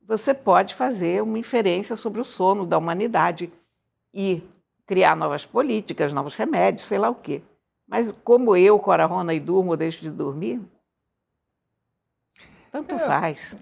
você 0.01 0.33
pode 0.33 0.75
fazer 0.75 1.21
uma 1.23 1.39
inferência 1.39 1.95
sobre 1.95 2.21
o 2.21 2.25
sono 2.25 2.65
da 2.65 2.77
humanidade 2.77 3.51
e 4.13 4.43
criar 4.85 5.15
novas 5.15 5.45
políticas, 5.45 6.13
novos 6.13 6.35
remédios, 6.35 6.87
sei 6.87 6.97
lá 6.97 7.09
o 7.09 7.15
quê. 7.15 7.41
Mas 7.87 8.11
como 8.11 8.55
eu, 8.55 8.79
Cora 8.79 9.05
Rona, 9.05 9.33
e 9.33 9.39
durmo 9.39 9.71
ou 9.71 9.77
deixo 9.77 10.01
de 10.01 10.11
dormir, 10.11 10.61
tanto 12.71 12.95
é. 12.95 12.99
faz. 12.99 13.57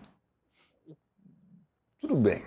Tudo 1.99 2.15
bem. 2.15 2.43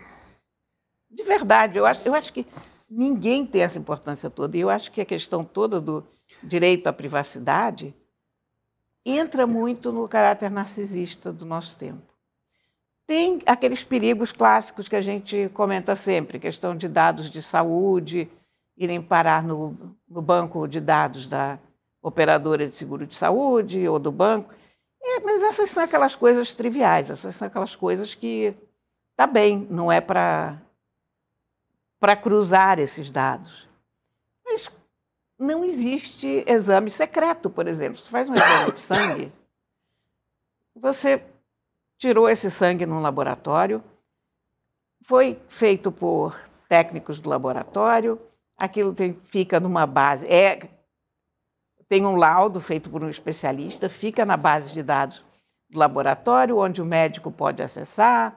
De 1.10 1.22
verdade, 1.22 1.78
eu 1.78 1.86
acho, 1.86 2.02
eu 2.02 2.14
acho 2.14 2.32
que 2.32 2.46
ninguém 2.88 3.46
tem 3.46 3.62
essa 3.62 3.78
importância 3.78 4.30
toda. 4.30 4.56
E 4.56 4.60
eu 4.60 4.70
acho 4.70 4.90
que 4.90 5.00
a 5.00 5.04
questão 5.04 5.44
toda 5.44 5.80
do 5.80 6.04
direito 6.42 6.86
à 6.86 6.92
privacidade 6.92 7.94
entra 9.04 9.46
muito 9.46 9.92
no 9.92 10.08
caráter 10.08 10.50
narcisista 10.50 11.32
do 11.32 11.44
nosso 11.44 11.78
tempo. 11.78 12.02
Tem 13.06 13.40
aqueles 13.46 13.84
perigos 13.84 14.32
clássicos 14.32 14.88
que 14.88 14.96
a 14.96 15.00
gente 15.00 15.48
comenta 15.54 15.94
sempre, 15.94 16.40
questão 16.40 16.76
de 16.76 16.88
dados 16.88 17.30
de 17.30 17.40
saúde 17.40 18.28
irem 18.76 19.00
parar 19.00 19.42
no, 19.42 19.96
no 20.08 20.20
banco 20.20 20.66
de 20.66 20.80
dados 20.80 21.26
da 21.26 21.58
operadora 22.02 22.66
de 22.66 22.74
seguro 22.74 23.06
de 23.06 23.16
saúde 23.16 23.86
ou 23.88 23.98
do 23.98 24.10
banco. 24.10 24.52
É, 25.00 25.20
mas 25.20 25.42
essas 25.42 25.70
são 25.70 25.84
aquelas 25.84 26.16
coisas 26.16 26.52
triviais, 26.52 27.10
essas 27.10 27.36
são 27.36 27.46
aquelas 27.46 27.76
coisas 27.76 28.12
que 28.12 28.54
Tá 29.16 29.26
bem, 29.26 29.66
não 29.70 29.90
é 29.90 29.98
para 29.98 30.60
para 31.98 32.16
cruzar 32.16 32.78
esses 32.78 33.10
dados. 33.10 33.68
Mas 34.44 34.70
não 35.38 35.64
existe 35.64 36.44
exame 36.46 36.90
secreto, 36.90 37.50
por 37.50 37.66
exemplo. 37.66 37.98
Você 37.98 38.10
faz 38.10 38.28
um 38.28 38.34
exame 38.34 38.72
de 38.72 38.80
sangue, 38.80 39.32
você 40.74 41.22
tirou 41.98 42.28
esse 42.28 42.50
sangue 42.50 42.84
num 42.86 43.00
laboratório, 43.00 43.82
foi 45.02 45.40
feito 45.48 45.90
por 45.90 46.38
técnicos 46.68 47.20
do 47.20 47.30
laboratório, 47.30 48.20
aquilo 48.56 48.94
tem, 48.94 49.14
fica 49.24 49.58
numa 49.60 49.86
base, 49.86 50.26
é, 50.26 50.68
tem 51.88 52.04
um 52.04 52.16
laudo 52.16 52.60
feito 52.60 52.90
por 52.90 53.02
um 53.02 53.08
especialista, 53.08 53.88
fica 53.88 54.24
na 54.24 54.36
base 54.36 54.72
de 54.72 54.82
dados 54.82 55.24
do 55.70 55.78
laboratório, 55.78 56.58
onde 56.58 56.82
o 56.82 56.84
médico 56.84 57.30
pode 57.30 57.62
acessar, 57.62 58.36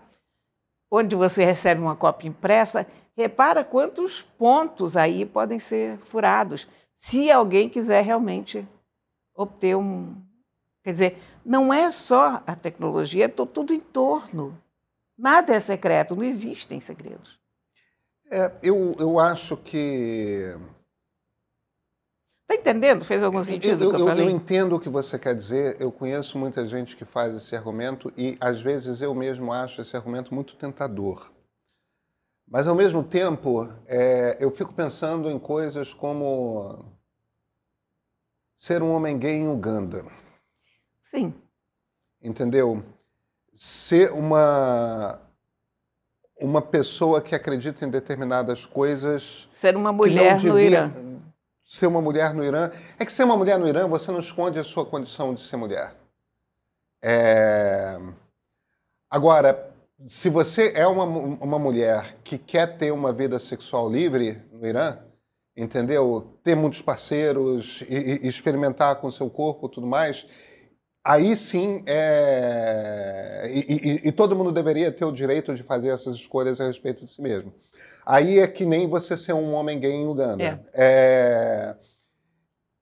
onde 0.92 1.16
você 1.16 1.44
recebe 1.44 1.82
uma 1.82 1.96
cópia 1.96 2.28
impressa, 2.28 2.86
repara 3.20 3.66
quantos 3.66 4.22
pontos 4.22 4.96
aí 4.96 5.26
podem 5.26 5.60
ser 5.60 5.98
furados, 6.06 6.70
se 6.94 7.30
alguém 7.30 7.68
quiser 7.68 8.02
realmente 8.02 8.66
obter 9.36 9.76
um. 9.76 10.16
Quer 10.82 10.92
dizer, 10.94 11.18
não 11.44 11.74
é 11.74 11.92
só 11.92 12.42
a 12.48 12.56
tecnologia, 12.56 13.26
é 13.26 13.28
tudo 13.28 13.74
em 13.74 13.80
torno. 13.82 14.58
Nada 15.18 15.54
é 15.54 15.60
secreto, 15.60 16.16
não 16.16 16.24
existem 16.24 16.80
segredos. 16.80 17.38
É, 18.32 18.54
eu, 18.64 18.96
eu 18.98 19.20
acho 19.20 19.58
que 19.58 20.56
Está 22.44 22.56
entendendo? 22.56 23.04
Fez 23.04 23.22
algum 23.22 23.44
sentido 23.44 23.84
eu, 23.84 23.92
eu, 23.92 24.08
eu? 24.08 24.18
Eu 24.18 24.30
entendo 24.30 24.78
o 24.78 24.80
que 24.80 24.90
você 24.90 25.20
quer 25.20 25.36
dizer. 25.36 25.76
Eu 25.78 25.92
conheço 25.92 26.38
muita 26.38 26.66
gente 26.66 26.96
que 26.96 27.04
faz 27.04 27.36
esse 27.36 27.56
argumento 27.56 28.12
e, 28.18 28.38
às 28.40 28.62
vezes, 28.62 29.02
eu 29.02 29.14
mesmo 29.14 29.52
acho 29.52 29.82
esse 29.82 29.96
argumento 29.96 30.34
muito 30.34 30.56
tentador. 30.56 31.30
Mas, 32.50 32.68
ao 32.68 32.76
mesmo 32.76 33.04
tempo, 33.04 33.72
é, 33.86 34.38
eu 34.40 34.50
fico 34.50 34.74
pensando 34.74 35.30
em 35.30 35.38
coisas 35.38 35.94
como 35.94 36.86
ser 38.58 38.82
um 38.82 38.92
homem 38.92 39.18
gay 39.18 39.36
em 39.36 39.48
Uganda. 39.48 40.06
Sim. 41.04 41.34
Entendeu? 42.22 42.84
Ser 43.54 44.12
uma 44.12 45.22
uma 46.42 46.62
pessoa 46.62 47.22
que 47.22 47.36
acredita 47.36 47.86
em 47.86 47.90
determinadas 47.90 48.66
coisas. 48.66 49.50
Ser 49.52 49.76
uma 49.76 49.92
mulher 49.92 50.36
devia, 50.36 50.52
no 50.52 50.60
Irã 50.60 50.92
ser 51.70 51.86
uma 51.86 52.02
mulher 52.02 52.34
no 52.34 52.44
Irã. 52.44 52.72
É 52.98 53.06
que 53.06 53.14
ser 53.14 53.24
uma 53.24 53.38
mulher 53.38 53.60
no 53.60 53.68
Irã, 53.68 53.88
você 53.88 54.12
não 54.12 54.20
esconde 54.20 54.58
a 54.58 54.64
sua 54.64 54.84
condição 54.84 55.36
de 55.36 55.42
ser 55.42 55.56
mulher. 55.56 55.94
É... 57.00 58.00
Agora, 59.08 59.69
se 60.06 60.30
você 60.30 60.72
é 60.76 60.88
uma, 60.88 61.04
uma 61.04 61.60
mulher 61.60 62.18
que 62.24 62.38
quer 62.38 62.78
ter 62.78 62.92
uma 62.92 63.12
vida 63.12 63.38
sexual 63.38 63.90
livre 63.92 64.42
no 64.52 64.66
Irã, 64.66 64.98
entendeu? 65.56 66.40
Ter 66.44 66.56
muitos 66.56 66.82
parceiros 66.82 67.84
e, 67.90 68.26
e 68.26 68.28
experimentar 68.28 68.96
com 68.98 69.12
seu 69.12 69.30
corpo 69.30 69.68
e 69.68 69.72
tudo 69.72 69.88
mais, 69.88 70.26
aí 71.04 71.36
sim 71.36 71.84
é. 71.86 73.50
E, 73.52 73.60
e, 73.60 74.08
e 74.08 74.12
todo 74.12 74.36
mundo 74.36 74.52
deveria 74.52 74.92
ter 74.92 75.06
o 75.06 75.12
direito 75.12 75.54
de 75.54 75.64
fazer 75.64 75.90
essas 75.90 76.16
escolhas 76.16 76.62
a 76.62 76.68
respeito 76.68 77.06
de 77.06 77.12
si 77.12 77.22
mesmo. 77.22 77.54
Aí 78.06 78.40
é 78.40 78.48
que 78.48 78.66
nem 78.66 78.88
você 78.88 79.18
ser 79.18 79.34
um 79.34 79.54
homem 79.54 79.80
gay 79.80 79.92
em 79.92 80.08
Uganda. 80.08 80.44
É. 80.44 80.60
É... 80.74 81.76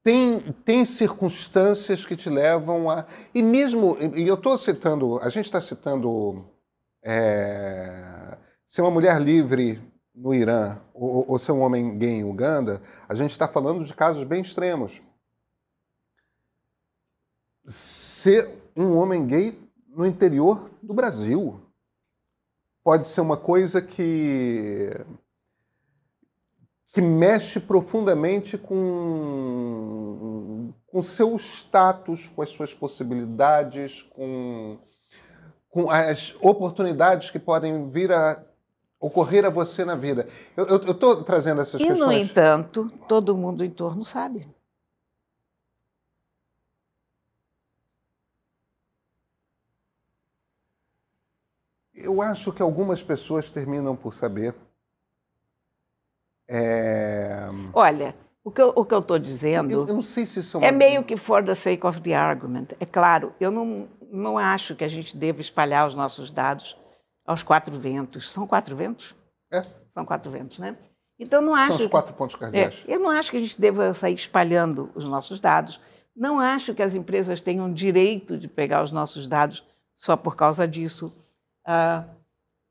Tem, 0.04 0.40
tem 0.64 0.86
circunstâncias 0.86 2.06
que 2.06 2.16
te 2.16 2.30
levam 2.30 2.90
a. 2.90 3.06
E 3.36 3.42
mesmo. 3.42 3.98
E 4.16 4.26
eu 4.26 4.36
estou 4.36 4.58
citando. 4.58 5.20
A 5.20 5.30
gente 5.30 5.46
está 5.46 5.60
citando. 5.60 6.46
É... 7.10 8.38
Ser 8.68 8.82
uma 8.82 8.92
mulher 8.92 9.22
livre 9.22 9.82
no 10.14 10.34
Irã 10.34 10.82
ou, 10.94 11.24
ou 11.32 11.40
ser 11.40 11.54
um 11.54 11.62
homem 11.62 11.98
gay 11.98 12.10
em 12.10 12.26
Uganda, 12.26 12.82
a 13.08 13.14
gente 13.14 13.32
está 13.32 13.48
falando 13.48 13.86
de 13.86 13.94
casos 13.94 14.26
bem 14.26 14.42
extremos. 14.42 15.02
Ser 17.66 18.62
um 18.76 18.98
homem 18.98 19.26
gay 19.26 19.58
no 19.88 20.06
interior 20.06 20.70
do 20.84 20.94
Brasil 20.94 21.62
pode 22.84 23.08
ser 23.08 23.22
uma 23.22 23.38
coisa 23.38 23.82
que 23.82 24.92
que 26.90 27.02
mexe 27.02 27.60
profundamente 27.60 28.58
com, 28.58 29.94
com 30.88 31.02
seu 31.02 31.36
status, 31.36 32.28
com 32.30 32.42
as 32.42 32.50
suas 32.50 32.74
possibilidades, 32.74 34.02
com, 34.04 34.80
com 35.78 35.92
as 35.92 36.36
oportunidades 36.42 37.30
que 37.30 37.38
podem 37.38 37.88
vir 37.88 38.12
a 38.12 38.44
ocorrer 39.00 39.46
a 39.46 39.50
você 39.52 39.86
na 39.86 39.94
vida. 39.94 40.28
Eu 40.56 40.78
estou 40.92 41.24
trazendo 41.24 41.62
essas 41.62 41.80
e, 41.80 41.86
questões. 41.86 42.00
E, 42.00 42.04
no 42.04 42.12
entanto, 42.12 42.92
todo 43.08 43.38
mundo 43.38 43.64
em 43.64 43.70
torno 43.70 44.04
sabe. 44.04 44.48
Eu 51.94 52.24
acho 52.24 52.52
que 52.52 52.64
algumas 52.64 53.04
pessoas 53.04 53.52
terminam 53.52 53.96
por 53.96 54.16
saber. 54.16 54.56
É... 56.48 57.50
Olha, 57.72 58.16
o 58.44 58.50
que 58.52 58.62
eu 58.62 59.00
estou 59.00 59.20
dizendo. 59.20 59.72
Eu, 59.72 59.86
eu, 59.86 59.94
não 59.94 60.02
sei 60.02 60.26
se 60.26 60.40
isso 60.40 60.58
é, 60.58 60.60
uma... 60.60 60.68
é 60.68 60.72
meio 60.72 61.04
que 61.04 61.18
for 61.18 61.44
the 61.44 61.54
sake 61.54 61.86
of 61.86 62.02
the 62.02 62.16
argument. 62.16 62.70
É 62.80 62.86
claro, 62.86 63.34
eu 63.40 63.52
não, 63.52 63.88
não 64.12 64.38
acho 64.38 64.76
que 64.76 64.84
a 64.84 64.88
gente 64.88 65.16
deva 65.18 65.42
espalhar 65.42 65.88
os 65.88 65.96
nossos 65.96 66.32
dados 66.32 66.78
aos 67.26 67.44
quatro 67.44 67.78
ventos. 67.78 68.32
São 68.32 68.48
quatro 68.48 68.76
ventos? 68.76 69.16
É. 69.52 69.62
São 69.90 70.06
quatro 70.06 70.30
ventos, 70.32 70.60
né? 70.60 70.78
Então 71.20 71.42
não 71.42 71.56
acho. 71.56 71.78
São 71.78 71.86
os 71.86 71.92
quatro 71.92 72.14
pontos 72.14 72.36
cardeais. 72.36 72.84
É, 72.88 72.96
eu 72.96 73.00
não 73.00 73.10
acho 73.10 73.32
que 73.32 73.38
a 73.38 73.40
gente 73.40 73.60
deva 73.60 73.94
sair 73.94 74.14
espalhando 74.14 74.92
os 74.96 75.08
nossos 75.08 75.40
dados. 75.40 75.80
Não 76.16 76.40
acho 76.40 76.74
que 76.74 76.82
as 76.82 76.96
empresas 76.96 77.42
tenham 77.42 77.72
direito 77.72 78.38
de 78.38 78.48
pegar 78.48 78.84
os 78.84 78.92
nossos 78.92 79.28
dados 79.28 79.64
só 79.98 80.16
por 80.16 80.36
causa 80.36 80.68
disso. 80.68 81.08
Uh, 81.68 82.08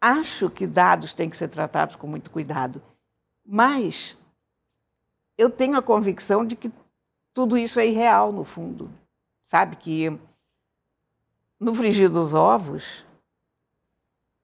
acho 0.01 0.49
que 0.51 0.67
dados 0.67 1.15
têm 1.15 1.29
que 1.29 1.37
ser 1.37 1.49
tratados 1.49 1.97
com 1.97 2.07
muito 2.07 2.31
cuidado. 2.31 2.83
Mas 3.45 4.17
eu 5.39 5.51
tenho 5.51 5.77
a 5.77 5.83
convicção 5.83 6.45
de 6.45 6.57
que 6.57 6.73
tudo 7.35 7.59
isso 7.59 7.79
é 7.79 7.87
irreal, 7.87 8.33
no 8.33 8.45
fundo. 8.45 8.91
Sabe 9.43 9.77
que 9.77 10.19
no 11.59 11.75
frigir 11.75 12.11
dos 12.11 12.35
ovos, 12.35 13.05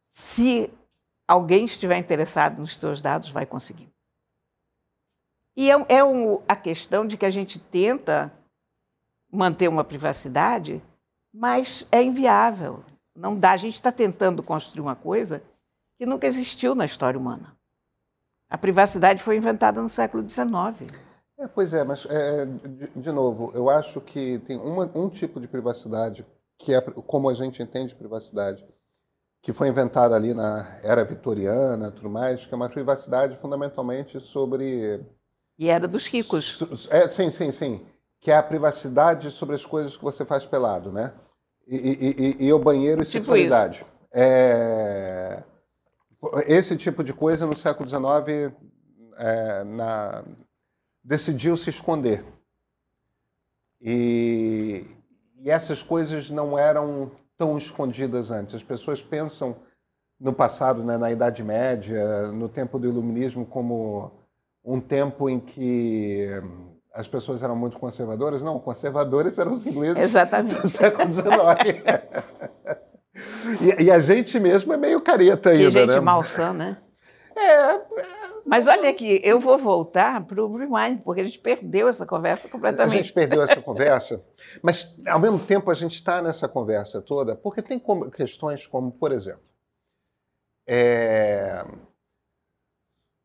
se 0.01 0.73
alguém 1.27 1.65
estiver 1.65 1.97
interessado 1.97 2.59
nos 2.59 2.77
seus 2.77 3.01
dados, 3.01 3.31
vai 3.31 3.47
conseguir. 3.47 3.91
E 5.57 5.71
é, 5.71 5.87
é 5.89 6.05
um, 6.05 6.41
a 6.49 6.57
questão 6.57 7.07
de 7.07 7.17
que 7.17 7.27
a 7.27 7.31
gente 7.31 7.59
tenta 7.59 8.33
manter 9.31 9.69
uma 9.69 9.85
privacidade, 9.85 10.83
mas 11.33 11.87
é 11.91 12.03
inviável. 12.03 12.85
Não 13.15 13.37
dá. 13.37 13.53
A 13.53 13.57
gente 13.57 13.75
está 13.75 13.93
tentando 13.93 14.43
construir 14.43 14.81
uma 14.81 14.97
coisa 14.97 15.43
que 15.99 16.07
nunca 16.07 16.27
existiu 16.27 16.75
na 16.75 16.85
história 16.85 17.19
humana. 17.19 17.57
A 18.49 18.59
privacidade 18.59 19.23
foi 19.23 19.37
inventada 19.37 19.81
no 19.81 19.89
século 19.89 20.29
XIX. 20.29 20.91
É, 21.39 21.47
pois 21.47 21.73
é, 21.73 21.83
mas, 21.85 22.07
é, 22.07 22.45
de, 22.45 22.89
de, 22.89 23.13
novo, 23.13 23.51
eu 23.55 23.71
acho 23.71 24.01
que 24.01 24.39
tem 24.41 24.59
uma, 24.59 24.91
um 24.95 25.09
tipo 25.09 25.41
de 25.41 25.49
privacidade, 25.49 26.27
que 26.63 26.73
é 26.73 26.81
como 26.81 27.29
a 27.29 27.35
gente 27.35 27.61
entende 27.61 27.95
privacidade, 27.95 28.65
que 29.43 29.53
foi 29.53 29.67
inventada 29.67 30.15
ali 30.15 30.33
na 30.33 30.79
era 30.83 31.05
vitoriana 31.05 31.91
tudo 31.91 32.09
mais, 32.09 32.47
que 32.47 32.55
é 32.55 32.57
uma 32.57 32.69
privacidade 32.69 33.37
fundamentalmente 33.37 34.21
sobre. 34.21 35.05
E 35.59 35.69
era 35.69 35.89
dos 35.89 36.07
ricos. 36.07 36.89
É, 36.89 37.09
sim, 37.09 37.31
sim, 37.31 37.51
sim. 37.51 37.85
Que 38.21 38.31
é 38.31 38.37
a 38.37 38.43
privacidade 38.43 39.33
sobre 39.33 39.57
as 39.57 39.67
coisas 39.67 39.97
que 39.97 40.05
você 40.05 40.25
faz 40.25 40.47
pelado, 40.47 40.93
né? 40.93 41.13
E, 41.67 41.77
e, 41.77 42.45
e, 42.45 42.47
e 42.47 42.53
o 42.53 42.59
banheiro 42.61 43.03
e 43.03 43.05
tipo 43.05 43.25
sexualidade. 43.25 43.85
É... 44.13 45.43
Esse 46.47 46.77
tipo 46.77 47.03
de 47.03 47.13
coisa 47.13 47.45
no 47.45 47.57
século 47.57 47.89
XIX 47.89 48.55
é, 49.17 49.65
na... 49.65 50.25
decidiu 51.03 51.57
se 51.57 51.71
esconder. 51.71 52.25
E... 53.81 54.87
e 55.43 55.51
essas 55.51 55.83
coisas 55.83 56.31
não 56.31 56.59
eram 56.59 57.11
tão 57.37 57.59
escondidas 57.59 58.31
antes. 58.31 58.55
As 58.55 58.63
pessoas 58.63 59.03
pensam 59.03 59.57
no 60.21 60.33
passado, 60.33 60.85
né, 60.85 60.97
na 60.97 61.11
Idade 61.11 61.43
Média, 61.43 62.29
no 62.29 62.49
tempo 62.49 62.79
do 62.79 62.87
Iluminismo, 62.87 63.45
como 63.45 64.13
um 64.65 64.81
tempo 64.81 65.29
em 65.29 65.41
que 65.41 66.29
as 66.95 67.09
pessoas 67.09 67.43
eram 67.43 67.57
muito 67.57 67.77
conservadoras. 67.77 68.43
Não, 68.43 68.61
conservadores 68.61 69.37
eram 69.37 69.53
os 69.53 69.67
ingleses 69.67 70.01
Exatamente. 70.01 70.61
do 70.61 70.69
século 70.71 71.13
XIX. 71.13 71.27
e, 73.81 73.85
e, 73.85 73.91
a 73.91 73.99
gente 73.99 74.39
mesmo 74.39 74.73
é 74.73 74.77
meio 74.77 75.01
careta 75.01 75.51
ainda, 75.51 75.65
e 75.65 75.71
gente 75.71 75.95
né? 75.95 76.01
malsã, 76.01 76.53
né? 76.53 76.77
É, 77.37 77.87
Mas 78.45 78.67
olha 78.67 78.91
aqui, 78.91 79.21
eu 79.25 79.41
vou 79.41 79.59
voltar 79.59 80.25
para 80.27 80.43
o 80.43 80.57
Rewind, 80.57 81.03
porque 81.03 81.21
a 81.21 81.25
gente 81.25 81.39
perdeu 81.39 81.89
essa 81.89 82.07
conversa 82.07 82.49
completamente. 82.49 82.95
A 82.95 83.03
gente 83.03 83.13
perdeu 83.13 83.43
essa 83.43 83.61
conversa, 83.63 84.25
mas 84.63 84.99
ao 85.07 85.19
mesmo 85.19 85.39
tempo 85.39 85.71
a 85.71 85.75
gente 85.75 85.95
está 85.95 86.21
nessa 86.21 86.49
conversa 86.49 87.01
toda, 87.01 87.35
porque 87.35 87.63
tem 87.63 87.81
questões 88.15 88.67
como, 88.67 88.93
por 88.93 89.13
exemplo, 89.13 89.43
é... 90.67 91.65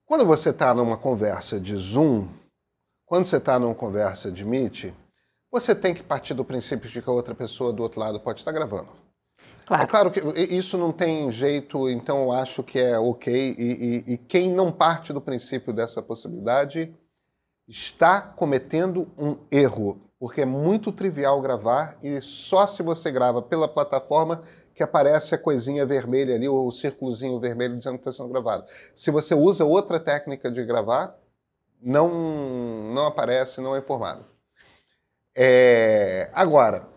quando 0.05 0.25
você 0.25 0.49
está 0.49 0.73
numa 0.73 0.97
conversa 0.97 1.59
de 1.59 1.75
Zoom, 1.75 2.27
quando 3.05 3.25
você 3.25 3.37
está 3.37 3.57
numa 3.59 3.75
conversa 3.75 4.31
de 4.31 4.43
Meet, 4.43 4.93
você 5.51 5.73
tem 5.73 5.93
que 5.93 6.03
partir 6.03 6.33
do 6.33 6.43
princípio 6.43 6.89
de 6.89 7.01
que 7.01 7.09
a 7.09 7.13
outra 7.13 7.33
pessoa 7.33 7.71
do 7.71 7.81
outro 7.81 7.99
lado 7.99 8.19
pode 8.19 8.39
estar 8.39 8.51
gravando. 8.51 9.06
Claro. 9.67 9.83
É 9.83 9.85
claro 9.85 10.11
que 10.11 10.21
isso 10.55 10.77
não 10.77 10.93
tem 10.93 11.29
jeito, 11.29 11.89
então 11.89 12.23
eu 12.23 12.31
acho 12.31 12.63
que 12.63 12.79
é 12.79 12.97
ok. 12.97 13.53
E, 13.57 14.05
e, 14.07 14.13
e 14.13 14.17
quem 14.17 14.53
não 14.53 14.71
parte 14.71 15.11
do 15.11 15.19
princípio 15.19 15.73
dessa 15.73 16.01
possibilidade 16.01 16.95
está 17.67 18.21
cometendo 18.21 19.11
um 19.17 19.35
erro, 19.51 19.99
porque 20.17 20.41
é 20.41 20.45
muito 20.45 20.89
trivial 20.93 21.41
gravar 21.41 21.97
e 22.01 22.21
só 22.21 22.65
se 22.65 22.81
você 22.81 23.11
grava 23.11 23.41
pela 23.41 23.67
plataforma 23.67 24.41
que 24.73 24.81
aparece 24.81 25.35
a 25.35 25.37
coisinha 25.37 25.85
vermelha 25.85 26.35
ali, 26.35 26.47
o 26.47 26.71
círculozinho 26.71 27.37
vermelho 27.37 27.77
dizendo 27.77 27.97
que 27.97 28.07
está 28.07 28.13
sendo 28.13 28.29
gravado. 28.29 28.63
Se 28.95 29.11
você 29.11 29.35
usa 29.35 29.65
outra 29.65 29.99
técnica 29.99 30.49
de 30.49 30.63
gravar, 30.63 31.13
não, 31.81 32.93
não 32.93 33.05
aparece, 33.05 33.59
não 33.59 33.75
é 33.75 33.79
informado. 33.79 34.23
É, 35.35 36.29
agora, 36.33 36.87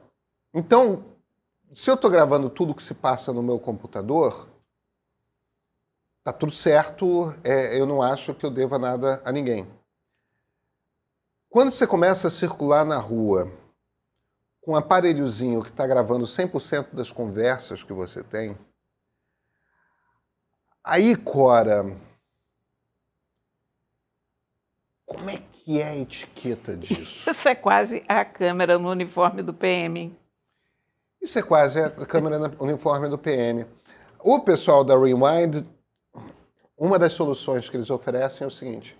então, 0.54 1.04
se 1.72 1.88
eu 1.90 1.94
estou 1.94 2.10
gravando 2.10 2.50
tudo 2.50 2.74
que 2.74 2.82
se 2.82 2.94
passa 2.94 3.32
no 3.32 3.42
meu 3.42 3.58
computador, 3.58 4.48
tá 6.24 6.32
tudo 6.32 6.52
certo, 6.52 7.30
é, 7.44 7.78
eu 7.78 7.86
não 7.86 8.02
acho 8.02 8.34
que 8.34 8.44
eu 8.44 8.50
deva 8.50 8.78
nada 8.78 9.22
a 9.24 9.30
ninguém. 9.30 9.70
Quando 11.48 11.70
você 11.70 11.86
começa 11.86 12.28
a 12.28 12.30
circular 12.30 12.84
na 12.84 12.98
rua 12.98 13.50
com 14.60 14.72
um 14.72 14.76
aparelhozinho 14.76 15.62
que 15.62 15.70
está 15.70 15.86
gravando 15.86 16.24
100% 16.26 16.94
das 16.94 17.12
conversas 17.12 17.82
que 17.82 17.92
você 17.92 18.22
tem, 18.22 18.58
aí, 20.82 21.16
Cora, 21.16 21.84
como 25.06 25.30
é 25.30 25.38
que 25.38 25.80
é 25.80 25.88
a 25.88 25.96
etiqueta 25.96 26.76
disso? 26.76 27.24
Isso 27.30 27.48
é 27.48 27.54
quase 27.54 28.04
a 28.08 28.24
câmera 28.24 28.78
no 28.78 28.90
uniforme 28.90 29.42
do 29.42 29.54
PM. 29.54 30.19
Isso 31.20 31.38
é 31.38 31.42
quase 31.42 31.80
a 31.80 31.90
câmera 31.90 32.50
uniforme 32.58 33.08
do 33.08 33.18
PM. 33.18 33.66
O 34.20 34.40
pessoal 34.40 34.82
da 34.82 34.98
Rewind, 34.98 35.66
uma 36.76 36.98
das 36.98 37.12
soluções 37.12 37.68
que 37.68 37.76
eles 37.76 37.90
oferecem 37.90 38.44
é 38.44 38.48
o 38.48 38.50
seguinte: 38.50 38.98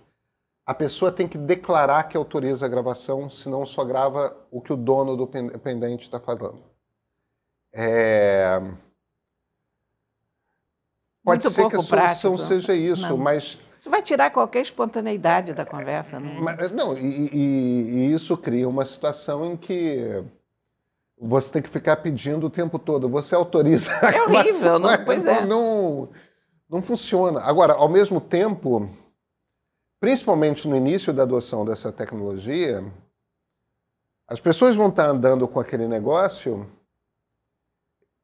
a 0.65 0.73
pessoa 0.73 1.11
tem 1.11 1.27
que 1.27 1.37
declarar 1.37 2.03
que 2.03 2.15
autoriza 2.15 2.65
a 2.65 2.69
gravação, 2.69 3.29
senão 3.29 3.65
só 3.65 3.83
grava 3.83 4.35
o 4.51 4.61
que 4.61 4.71
o 4.71 4.77
dono 4.77 5.17
do 5.17 5.27
pendente 5.27 6.03
está 6.03 6.19
falando. 6.19 6.61
É... 7.73 8.59
Pode 11.23 11.43
Muito 11.45 11.49
ser 11.51 11.69
que 11.69 11.75
a 11.75 11.81
solução 11.81 11.97
prático. 11.97 12.37
seja 12.37 12.75
isso, 12.75 13.09
não. 13.09 13.17
mas. 13.17 13.59
Você 13.77 13.89
vai 13.89 14.01
tirar 14.01 14.29
qualquer 14.31 14.61
espontaneidade 14.61 15.53
da 15.53 15.65
conversa, 15.65 16.19
não? 16.19 16.41
Mas, 16.41 16.71
não, 16.71 16.95
e, 16.95 17.29
e, 17.31 17.37
e 17.37 18.13
isso 18.13 18.37
cria 18.37 18.67
uma 18.69 18.85
situação 18.85 19.53
em 19.53 19.57
que 19.57 20.23
você 21.23 21.53
tem 21.53 21.61
que 21.61 21.69
ficar 21.69 21.97
pedindo 21.97 22.47
o 22.47 22.49
tempo 22.49 22.79
todo. 22.79 23.07
Você 23.07 23.35
autoriza. 23.35 23.91
É 23.91 24.23
horrível, 24.23 24.79
não, 24.79 25.05
pois 25.05 25.23
é. 25.23 25.41
Não, 25.41 25.47
não, 25.47 26.09
não 26.67 26.81
funciona. 26.81 27.41
Agora, 27.41 27.73
ao 27.73 27.87
mesmo 27.87 28.19
tempo, 28.19 28.89
principalmente 29.99 30.67
no 30.67 30.75
início 30.75 31.13
da 31.13 31.21
adoção 31.21 31.63
dessa 31.63 31.91
tecnologia, 31.91 32.83
as 34.27 34.39
pessoas 34.39 34.75
vão 34.75 34.89
estar 34.89 35.05
andando 35.05 35.47
com 35.47 35.59
aquele 35.59 35.87
negócio 35.87 36.67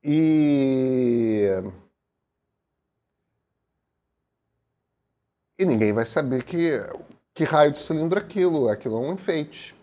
e. 0.04 1.44
E 5.60 5.66
ninguém 5.66 5.94
vai 5.94 6.06
saber 6.06 6.44
que, 6.44 6.72
que 7.34 7.44
raio 7.44 7.72
de 7.72 7.80
cilindro 7.80 8.18
é 8.20 8.24
aquilo. 8.24 8.70
Aquilo 8.70 8.96
é 8.96 9.00
um 9.08 9.14
enfeite. 9.14 9.77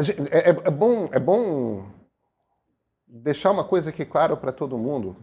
Gente, 0.00 0.20
é, 0.32 0.38
é, 0.38 0.48
é, 0.50 0.70
bom, 0.70 1.08
é 1.12 1.18
bom 1.18 1.90
deixar 3.06 3.50
uma 3.50 3.64
coisa 3.64 3.90
aqui 3.90 4.04
claro 4.04 4.36
para 4.36 4.52
todo 4.52 4.78
mundo. 4.78 5.16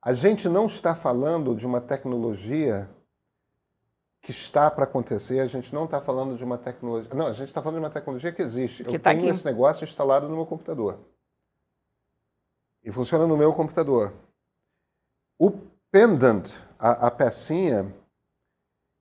A 0.00 0.12
gente 0.12 0.48
não 0.48 0.66
está 0.66 0.94
falando 0.94 1.54
de 1.54 1.66
uma 1.66 1.80
tecnologia 1.80 2.90
que 4.20 4.30
está 4.30 4.70
para 4.70 4.84
acontecer, 4.84 5.40
a 5.40 5.46
gente 5.46 5.74
não 5.74 5.84
está 5.84 6.00
falando 6.00 6.36
de 6.36 6.44
uma 6.44 6.56
tecnologia. 6.56 7.12
Não, 7.12 7.26
a 7.26 7.32
gente 7.32 7.48
está 7.48 7.60
falando 7.60 7.80
de 7.80 7.84
uma 7.84 7.90
tecnologia 7.90 8.32
que 8.32 8.40
existe. 8.40 8.84
Que 8.84 8.96
Eu 8.96 9.00
tá 9.00 9.10
tenho 9.10 9.22
aqui. 9.22 9.30
esse 9.30 9.44
negócio 9.44 9.84
instalado 9.84 10.28
no 10.28 10.36
meu 10.36 10.46
computador. 10.46 10.98
E 12.84 12.90
funciona 12.92 13.26
no 13.26 13.36
meu 13.36 13.52
computador. 13.52 14.12
O 15.38 15.50
pendant, 15.90 16.60
a, 16.78 17.08
a 17.08 17.10
pecinha, 17.10 17.92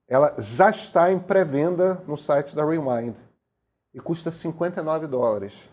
ela 0.08 0.36
já 0.40 0.70
está 0.70 1.12
em 1.12 1.20
pré-venda 1.20 2.04
no 2.08 2.18
site 2.18 2.56
da 2.56 2.66
Rewind. 2.66 3.16
E 3.94 4.00
custa 4.00 4.32
59 4.32 5.08
dólares. 5.08 5.70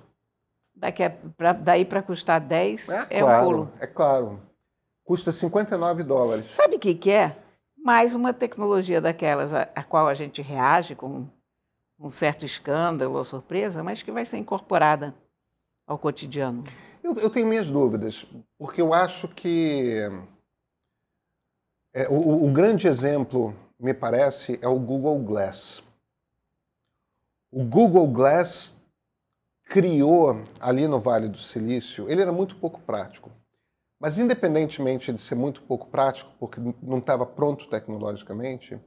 Daqui 0.74 1.02
a, 1.02 1.10
pra- 1.10 1.52
daí 1.52 1.84
para 1.84 2.02
custar 2.02 2.40
10 2.40 2.88
é, 2.88 3.06
É, 3.10 3.20
claro, 3.20 3.42
um 3.42 3.50
pulo. 3.50 3.72
é 3.80 3.86
claro. 3.86 4.40
Custa 5.04 5.32
59 5.32 6.02
dólares. 6.02 6.46
Sabe 6.46 6.76
o 6.76 6.78
que, 6.78 6.94
que 6.94 7.10
é? 7.10 7.36
Mais 7.76 8.14
uma 8.14 8.32
tecnologia 8.34 9.00
daquelas 9.00 9.54
a, 9.54 9.62
a 9.74 9.82
qual 9.82 10.06
a 10.08 10.14
gente 10.14 10.42
reage 10.42 10.94
com 10.94 11.26
um 11.98 12.10
certo 12.10 12.44
escândalo 12.44 13.16
ou 13.16 13.24
surpresa, 13.24 13.82
mas 13.82 14.02
que 14.02 14.12
vai 14.12 14.24
ser 14.24 14.36
incorporada 14.38 15.14
ao 15.86 15.98
cotidiano. 15.98 16.62
Eu, 17.02 17.14
eu 17.16 17.30
tenho 17.30 17.46
minhas 17.46 17.68
dúvidas, 17.70 18.26
porque 18.58 18.80
eu 18.80 18.92
acho 18.92 19.26
que 19.28 19.94
é, 21.94 22.08
o- 22.08 22.12
o, 22.14 22.48
o 22.48 22.52
grande 22.52 22.86
exemplo, 22.86 23.54
me 23.80 23.94
parece, 23.94 24.58
é 24.62 24.68
o 24.68 24.78
Google 24.78 25.18
Glass. 25.20 25.82
O 27.50 27.64
Google 27.64 28.06
Glass 28.08 28.76
criou 29.64 30.42
ali 30.60 30.86
no 30.86 31.00
Vale 31.00 31.28
do 31.28 31.38
Silício, 31.38 32.08
ele 32.08 32.22
era 32.22 32.32
muito 32.32 32.56
pouco 32.56 32.80
prático. 32.80 33.30
Mas 34.00 34.18
independentemente 34.18 35.12
de 35.12 35.20
ser 35.20 35.34
muito 35.34 35.62
pouco 35.62 35.88
prático, 35.88 36.30
porque 36.38 36.60
não 36.82 36.98
estava 36.98 37.26
pronto 37.26 37.68
tecnologicamente, 37.68 38.78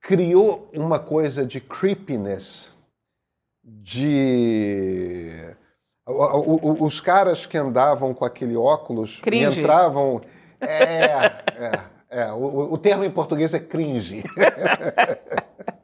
criou 0.00 0.70
uma 0.72 0.98
coisa 0.98 1.44
de 1.44 1.60
creepiness, 1.60 2.70
de 3.62 5.54
os 6.06 7.00
caras 7.00 7.44
que 7.44 7.58
andavam 7.58 8.14
com 8.14 8.24
aquele 8.24 8.56
óculos 8.56 9.18
e 9.18 9.22
Cringe. 9.22 9.60
entravam. 9.60 10.22
É, 10.58 11.04
é, 11.04 11.84
é. 12.08 12.32
O, 12.32 12.72
o 12.72 12.78
termo 12.78 13.04
em 13.04 13.10
português 13.10 13.52
é 13.52 13.60
cringe. 13.60 14.24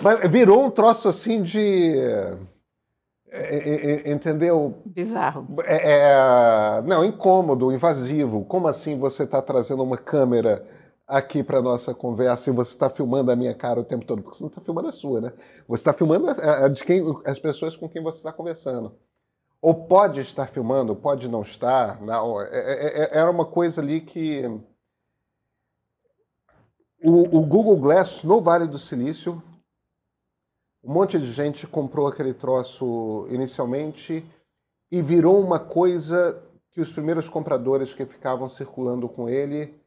Mas 0.00 0.30
virou 0.30 0.64
um 0.64 0.70
troço 0.70 1.08
assim 1.08 1.42
de. 1.42 1.96
é, 1.98 2.38
é, 3.30 4.08
é, 4.08 4.12
entendeu? 4.12 4.82
Bizarro. 4.84 5.46
É, 5.64 5.92
é- 6.78 6.82
não, 6.82 7.04
incômodo, 7.04 7.72
invasivo. 7.72 8.44
Como 8.44 8.68
assim 8.68 8.98
você 8.98 9.24
está 9.24 9.40
trazendo 9.40 9.82
uma 9.82 9.96
câmera 9.96 10.64
aqui 11.06 11.42
para 11.42 11.60
nossa 11.62 11.94
conversa 11.94 12.50
e 12.50 12.52
você 12.52 12.72
está 12.72 12.88
filmando 12.88 13.30
a 13.30 13.36
minha 13.36 13.54
cara 13.54 13.80
o 13.80 13.84
tempo 13.84 14.04
todo? 14.04 14.22
Porque 14.22 14.36
você 14.36 14.44
não 14.44 14.48
está 14.48 14.60
filmando 14.60 14.88
a 14.88 14.92
sua, 14.92 15.20
né? 15.20 15.32
Você 15.68 15.80
está 15.80 15.92
filmando 15.92 16.28
a, 16.28 16.64
a 16.64 16.68
de 16.68 16.84
quem, 16.84 17.02
as 17.24 17.38
pessoas 17.38 17.76
com 17.76 17.88
quem 17.88 18.02
você 18.02 18.18
está 18.18 18.32
conversando. 18.32 18.94
Ou 19.60 19.74
pode 19.86 20.20
estar 20.20 20.48
filmando, 20.48 20.96
pode 20.96 21.28
não 21.28 21.42
estar. 21.42 22.00
Não, 22.02 22.40
é- 22.40 22.48
é- 22.50 23.02
é- 23.04 23.18
era 23.18 23.30
uma 23.30 23.46
coisa 23.46 23.80
ali 23.80 24.00
que. 24.00 24.42
O, 27.04 27.38
o 27.38 27.46
Google 27.46 27.76
Glass 27.78 28.22
no 28.22 28.40
Vale 28.40 28.66
do 28.66 28.78
Silício, 28.78 29.42
um 30.84 30.92
monte 30.92 31.18
de 31.18 31.26
gente 31.26 31.66
comprou 31.66 32.06
aquele 32.06 32.32
troço 32.32 33.26
inicialmente 33.28 34.24
e 34.90 35.02
virou 35.02 35.40
uma 35.40 35.58
coisa 35.58 36.40
que 36.70 36.80
os 36.80 36.92
primeiros 36.92 37.28
compradores 37.28 37.92
que 37.92 38.06
ficavam 38.06 38.48
circulando 38.48 39.08
com 39.08 39.28
ele 39.28 39.80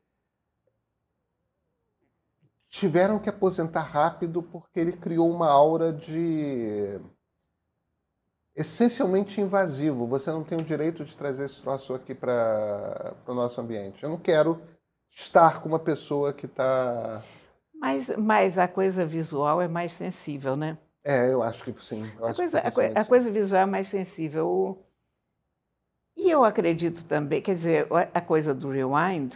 tiveram 2.68 3.18
que 3.18 3.30
aposentar 3.30 3.84
rápido 3.84 4.44
porque 4.44 4.80
ele 4.80 4.94
criou 4.94 5.32
uma 5.32 5.50
aura 5.50 5.94
de 5.94 7.00
essencialmente 8.54 9.40
invasivo. 9.40 10.06
Você 10.08 10.32
não 10.32 10.44
tem 10.44 10.58
o 10.58 10.64
direito 10.64 11.04
de 11.06 11.16
trazer 11.16 11.46
esse 11.46 11.62
troço 11.62 11.94
aqui 11.94 12.14
para 12.14 13.16
o 13.28 13.34
nosso 13.34 13.60
ambiente. 13.62 14.04
Eu 14.04 14.10
não 14.10 14.18
quero 14.18 14.62
estar 15.16 15.62
com 15.62 15.70
uma 15.70 15.80
pessoa 15.80 16.34
que 16.34 16.46
está. 16.46 17.24
Mas, 17.74 18.10
mas 18.18 18.58
a 18.58 18.68
coisa 18.68 19.06
visual 19.06 19.62
é 19.62 19.68
mais 19.68 19.94
sensível, 19.94 20.56
né? 20.56 20.78
É, 21.04 21.32
eu 21.32 21.42
acho 21.42 21.64
que 21.64 21.74
sim. 21.84 22.04
A 22.22 22.34
coisa, 22.34 22.62
que 22.62 22.68
a, 22.98 23.02
a 23.02 23.06
coisa 23.06 23.32
visual 23.32 23.62
é 23.62 23.66
mais 23.66 23.88
sensível. 23.88 24.48
O- 24.48 24.86
E 26.18 26.30
eu 26.30 26.44
acredito 26.44 27.04
também, 27.06 27.42
quer 27.42 27.56
dizer, 27.56 27.88
a- 27.92 28.18
a 28.20 28.22
coisa 28.22 28.54
do 28.54 28.70
rewind 28.70 29.34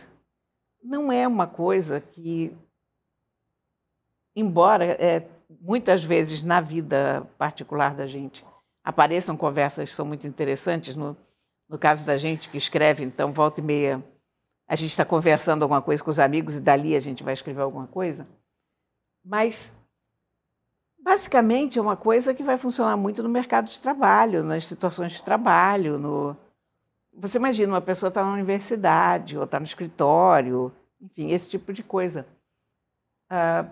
não 0.84 1.12
é 1.12 1.28
uma 1.28 1.46
coisa 1.48 2.00
que, 2.02 2.56
embora 4.36 4.86
é, 4.86 5.28
muitas 5.62 6.04
vezes 6.04 6.44
na 6.44 6.60
vida 6.62 7.28
particular 7.38 7.94
da 7.96 8.08
gente 8.08 8.46
apareçam 8.84 9.36
conversas 9.38 9.90
que 9.90 9.96
são 9.96 10.06
muito 10.06 10.26
interessantes, 10.26 10.96
no, 10.96 11.16
no 11.68 11.78
caso 11.78 12.04
da 12.06 12.18
gente 12.18 12.50
que 12.50 12.58
escreve, 12.58 13.04
então, 13.04 13.32
volta 13.32 13.60
e 13.60 13.64
meia, 13.64 14.04
a 14.70 14.76
gente 14.78 14.92
está 14.92 15.04
conversando 15.04 15.64
alguma 15.64 15.82
coisa 15.82 16.02
com 16.02 16.10
os 16.10 16.20
amigos 16.20 16.56
e 16.56 16.62
dali 16.62 16.96
a 16.96 17.00
gente 17.02 17.24
vai 17.24 17.34
escrever 17.34 17.62
alguma 17.62 17.88
coisa, 17.88 18.26
mas 19.26 19.76
Basicamente, 21.02 21.80
é 21.80 21.82
uma 21.82 21.96
coisa 21.96 22.34
que 22.34 22.44
vai 22.44 22.58
funcionar 22.58 22.98
muito 22.98 23.24
no 23.24 23.30
mercado 23.30 23.70
de 23.70 23.82
trabalho, 23.82 24.44
nas 24.44 24.66
situações 24.66 25.14
de 25.14 25.24
trabalho. 25.24 25.98
No... 25.98 26.38
Você 27.14 27.38
imagina, 27.38 27.74
uma 27.74 27.82
pessoa 27.82 28.10
está 28.10 28.24
na 28.24 28.34
universidade 28.34 29.38
ou 29.38 29.46
está 29.46 29.60
no 29.60 29.66
escritório, 29.66 30.72
enfim, 31.02 31.32
esse 31.32 31.48
tipo 31.48 31.74
de 31.74 31.82
coisa. 31.82 32.28
Ah, 33.30 33.66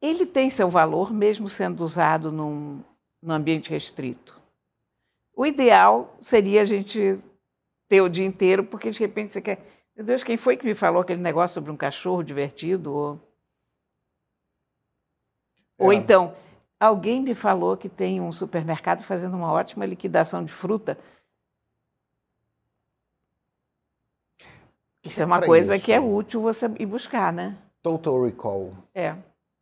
ele 0.00 0.26
tem 0.26 0.50
seu 0.50 0.68
valor, 0.68 1.12
mesmo 1.12 1.48
sendo 1.48 1.82
usado 1.82 2.30
num, 2.30 2.82
num 3.20 3.32
ambiente 3.32 3.70
restrito. 3.70 4.40
O 5.34 5.46
ideal 5.46 6.14
seria 6.20 6.62
a 6.62 6.64
gente 6.64 7.18
ter 7.92 8.00
o 8.00 8.08
dia 8.08 8.24
inteiro, 8.24 8.64
porque 8.64 8.90
de 8.90 8.98
repente 8.98 9.34
você 9.34 9.42
quer. 9.42 9.58
Meu 9.94 10.02
Deus, 10.02 10.24
quem 10.24 10.38
foi 10.38 10.56
que 10.56 10.64
me 10.64 10.74
falou 10.74 11.02
aquele 11.02 11.20
negócio 11.20 11.52
sobre 11.52 11.70
um 11.70 11.76
cachorro 11.76 12.22
divertido? 12.22 12.90
Ou... 12.90 13.20
Ou 15.76 15.92
É. 15.92 15.94
então, 15.96 16.34
alguém 16.80 17.20
me 17.20 17.34
falou 17.34 17.76
que 17.76 17.90
tem 17.90 18.18
um 18.18 18.32
supermercado 18.32 19.02
fazendo 19.02 19.36
uma 19.36 19.52
ótima 19.52 19.84
liquidação 19.84 20.42
de 20.42 20.50
fruta. 20.50 20.96
Isso 25.04 25.20
é 25.20 25.26
uma 25.26 25.36
pra 25.36 25.46
coisa 25.46 25.76
isso. 25.76 25.84
que 25.84 25.92
é 25.92 26.00
útil 26.00 26.40
você 26.40 26.64
ir 26.78 26.86
buscar, 26.86 27.30
né? 27.30 27.58
Total 27.82 28.22
Recall. 28.24 28.72
É. 28.94 29.14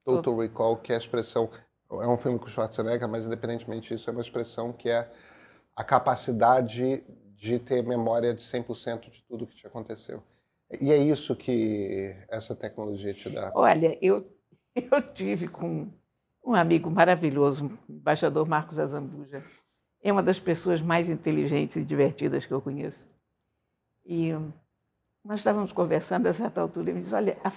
Total 0.05 0.38
Recall, 0.38 0.77
que 0.77 0.93
é 0.93 0.95
a 0.95 0.99
expressão. 0.99 1.51
É 1.90 2.07
um 2.07 2.16
filme 2.16 2.38
com 2.38 2.47
Schwarzenegger, 2.47 3.09
mas 3.09 3.27
independentemente 3.27 3.93
disso, 3.93 4.09
é 4.09 4.12
uma 4.12 4.23
expressão 4.23 4.73
que 4.73 4.88
é 4.88 5.11
a 5.75 5.83
capacidade 5.83 7.03
de 7.40 7.59
ter 7.59 7.83
memória 7.83 8.35
de 8.35 8.42
100% 8.42 9.11
de 9.11 9.22
tudo 9.22 9.46
que 9.46 9.57
te 9.57 9.66
aconteceu. 9.66 10.22
E 10.79 10.92
é 10.92 10.98
isso 10.98 11.35
que 11.35 12.14
essa 12.29 12.55
tecnologia 12.55 13.14
te 13.14 13.31
dá. 13.31 13.50
Olha, 13.55 13.98
eu, 14.03 14.31
eu 14.76 15.00
tive 15.11 15.48
com 15.48 15.88
um 16.44 16.55
amigo 16.55 16.90
maravilhoso, 16.90 17.79
o 17.88 17.92
embaixador 17.92 18.46
Marcos 18.46 18.79
Azambuja. 18.79 19.42
É 20.03 20.12
uma 20.12 20.22
das 20.22 20.38
pessoas 20.38 20.83
mais 20.83 21.09
inteligentes 21.09 21.76
e 21.76 21.85
divertidas 21.85 22.44
que 22.44 22.53
eu 22.53 22.61
conheço. 22.61 23.11
E 24.05 24.35
hum, 24.35 24.53
nós 25.24 25.40
estávamos 25.40 25.72
conversando 25.72 26.26
a 26.26 26.35
certa 26.35 26.61
altura 26.61 26.90
e 26.90 26.92
me 26.92 27.00
disse: 27.00 27.14
olha, 27.14 27.38
a, 27.42 27.50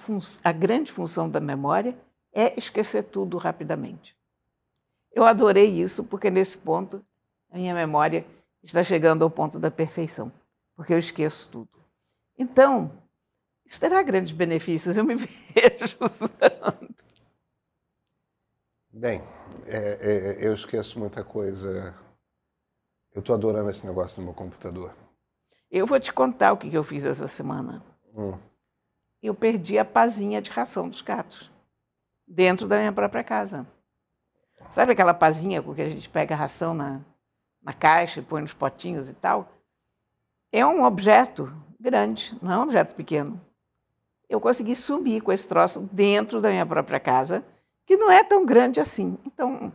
a 0.48 0.52
grande 0.52 0.92
função 0.92 1.28
da 1.28 1.40
memória 1.40 1.94
é 2.32 2.58
esquecer 2.58 3.04
tudo 3.04 3.36
rapidamente. 3.36 4.16
Eu 5.12 5.24
adorei 5.24 5.68
isso, 5.68 6.02
porque 6.04 6.30
nesse 6.30 6.56
ponto 6.56 7.04
a 7.50 7.58
minha 7.58 7.74
memória 7.74 8.24
está 8.66 8.82
chegando 8.82 9.22
ao 9.22 9.30
ponto 9.30 9.58
da 9.58 9.70
perfeição, 9.70 10.32
porque 10.74 10.92
eu 10.92 10.98
esqueço 10.98 11.48
tudo. 11.50 11.68
Então, 12.38 12.90
isso 13.64 13.80
terá 13.80 14.02
grandes 14.02 14.32
benefícios, 14.32 14.96
eu 14.96 15.04
me 15.04 15.14
vejo 15.16 15.96
usando. 16.00 16.94
Bem, 18.92 19.22
é- 19.66 19.98
é- 20.00 20.46
eu 20.46 20.54
esqueço 20.54 20.98
muita 20.98 21.24
coisa. 21.24 21.94
Eu 23.12 23.20
estou 23.20 23.34
adorando 23.34 23.70
esse 23.70 23.86
negócio 23.86 24.18
no 24.20 24.26
meu 24.26 24.34
computador. 24.34 24.94
Eu 25.70 25.86
vou 25.86 25.98
te 25.98 26.12
contar 26.12 26.52
o 26.52 26.56
que 26.56 26.72
eu 26.72 26.84
fiz 26.84 27.04
essa 27.04 27.26
semana. 27.26 27.82
Hum. 28.14 28.38
Eu 29.22 29.34
perdi 29.34 29.78
a 29.78 29.84
pazinha 29.84 30.40
de 30.40 30.50
ração 30.50 30.88
dos 30.88 31.00
gatos 31.00 31.50
dentro 32.26 32.68
da 32.68 32.78
minha 32.78 32.92
própria 32.92 33.24
casa. 33.24 33.66
Sabe 34.70 34.92
aquela 34.92 35.14
pazinha 35.14 35.62
com 35.62 35.74
que 35.74 35.82
a 35.82 35.88
gente 35.88 36.08
pega 36.08 36.34
a 36.34 36.38
ração 36.38 36.74
na, 36.74 37.00
na 37.64 37.72
caixa 37.72 38.20
e 38.20 38.22
põe 38.22 38.42
nos 38.42 38.52
potinhos 38.52 39.08
e 39.08 39.14
tal? 39.14 39.48
É 40.52 40.64
um 40.64 40.84
objeto 40.84 41.52
grande, 41.80 42.36
não 42.40 42.52
é 42.52 42.58
um 42.58 42.62
objeto 42.62 42.94
pequeno. 42.94 43.40
Eu 44.28 44.40
consegui 44.40 44.74
sumir 44.74 45.22
com 45.22 45.32
esse 45.32 45.46
troço 45.46 45.88
dentro 45.92 46.40
da 46.40 46.50
minha 46.50 46.64
própria 46.64 47.00
casa, 47.00 47.44
que 47.86 47.96
não 47.96 48.10
é 48.10 48.22
tão 48.22 48.44
grande 48.46 48.80
assim. 48.80 49.18
Então, 49.26 49.72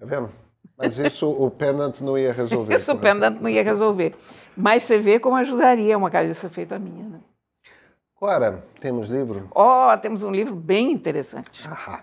Tá 0.00 0.06
vendo? 0.06 0.30
Mas 0.78 0.98
isso 0.98 1.30
o 1.30 1.50
Pendant 1.50 2.00
não 2.00 2.16
ia 2.16 2.32
resolver. 2.32 2.74
isso 2.74 2.90
o 2.90 2.98
pendant 2.98 3.38
não 3.38 3.50
ia 3.50 3.62
resolver. 3.62 4.16
Mas 4.56 4.82
você 4.82 4.98
vê 4.98 5.20
como 5.20 5.36
ajudaria 5.36 5.96
uma 5.96 6.10
cabeça 6.10 6.48
feita 6.48 6.76
a 6.76 6.78
minha. 6.78 7.04
Né? 7.04 7.20
Cora, 8.14 8.64
temos 8.80 9.08
livro? 9.08 9.48
Ó, 9.54 9.92
oh, 9.92 9.98
temos 9.98 10.22
um 10.24 10.30
livro 10.30 10.56
bem 10.56 10.90
interessante. 10.90 11.68
Ahá. 11.68 12.02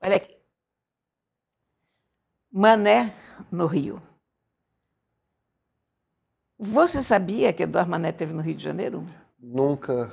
Olha 0.00 0.16
aqui. 0.16 0.39
Mané 2.52 3.14
no 3.50 3.66
Rio. 3.66 4.02
Você 6.58 7.02
sabia 7.02 7.52
que 7.52 7.62
Eduardo 7.62 7.90
Mané 7.90 8.12
teve 8.12 8.32
no 8.32 8.42
Rio 8.42 8.54
de 8.54 8.62
Janeiro? 8.62 9.06
Nunca 9.38 10.12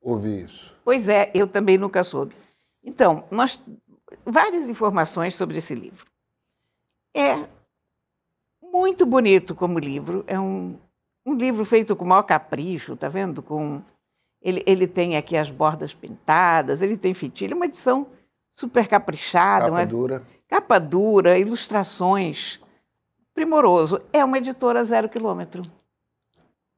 ouvi 0.00 0.42
isso. 0.42 0.76
Pois 0.84 1.08
é, 1.08 1.30
eu 1.34 1.46
também 1.46 1.78
nunca 1.78 2.02
soube. 2.02 2.34
Então, 2.82 3.24
nós 3.30 3.60
várias 4.24 4.68
informações 4.68 5.34
sobre 5.34 5.58
esse 5.58 5.74
livro. 5.74 6.06
É 7.14 7.48
muito 8.62 9.06
bonito 9.06 9.54
como 9.54 9.78
livro, 9.78 10.24
é 10.26 10.38
um, 10.38 10.76
um 11.24 11.34
livro 11.34 11.64
feito 11.64 11.96
com 11.96 12.04
o 12.04 12.08
maior 12.08 12.22
capricho, 12.22 12.96
tá 12.96 13.08
vendo? 13.08 13.42
Com 13.42 13.82
ele, 14.42 14.62
ele 14.66 14.86
tem 14.86 15.16
aqui 15.16 15.36
as 15.36 15.50
bordas 15.50 15.94
pintadas, 15.94 16.82
ele 16.82 16.96
tem 16.96 17.14
fitilho, 17.14 17.56
uma 17.56 17.66
edição 17.66 18.06
super 18.56 18.88
caprichada. 18.88 19.66
Capa 19.66 19.76
uma, 19.76 19.86
dura. 19.86 20.22
Capa 20.48 20.78
dura, 20.80 21.38
ilustrações, 21.38 22.58
primoroso. 23.34 24.00
É 24.12 24.24
uma 24.24 24.38
editora 24.38 24.82
zero 24.82 25.08
quilômetro. 25.08 25.62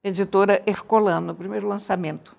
Editora 0.03 0.63
Hercolano, 0.67 1.35
primeiro 1.35 1.69
lançamento 1.69 2.37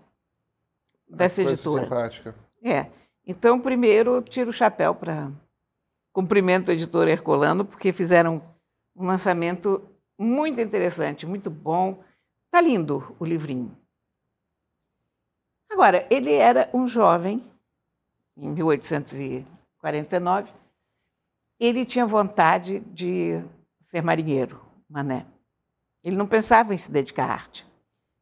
dessa 1.08 1.42
editora. 1.42 1.84
Simpática. 1.84 2.36
É. 2.62 2.88
Então, 3.26 3.60
primeiro, 3.60 4.22
tiro 4.22 4.50
o 4.50 4.54
chapéu 4.54 4.94
para 4.94 5.32
cumprimento 6.12 6.72
a 6.72 6.74
editora 6.74 7.12
Hercolano, 7.12 7.64
porque 7.64 7.94
fizeram 7.94 8.42
um 8.96 9.06
lançamento 9.06 9.82
muito 10.18 10.60
interessante, 10.60 11.26
muito 11.26 11.50
bom. 11.50 12.04
Tá 12.52 12.60
lindo 12.60 13.16
o 13.20 13.26
livrinho. 13.26 13.78
Agora, 15.70 16.06
ele 16.10 16.34
era 16.34 16.70
um 16.74 16.88
jovem, 16.88 17.44
em 18.42 18.52
1849, 18.52 20.52
ele 21.60 21.86
tinha 21.86 22.06
vontade 22.06 22.80
de 22.80 23.42
ser 23.82 24.02
marinheiro, 24.02 24.62
mané. 24.90 25.26
Ele 26.04 26.16
não 26.16 26.26
pensava 26.26 26.74
em 26.74 26.78
se 26.78 26.90
dedicar 26.90 27.30
à 27.30 27.34
arte. 27.34 27.68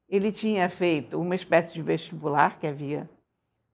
Ele 0.10 0.32
tinha 0.32 0.68
feito 0.70 1.20
uma 1.20 1.36
espécie 1.36 1.74
de 1.74 1.82
vestibular 1.82 2.58
que 2.58 2.66
havia 2.66 3.08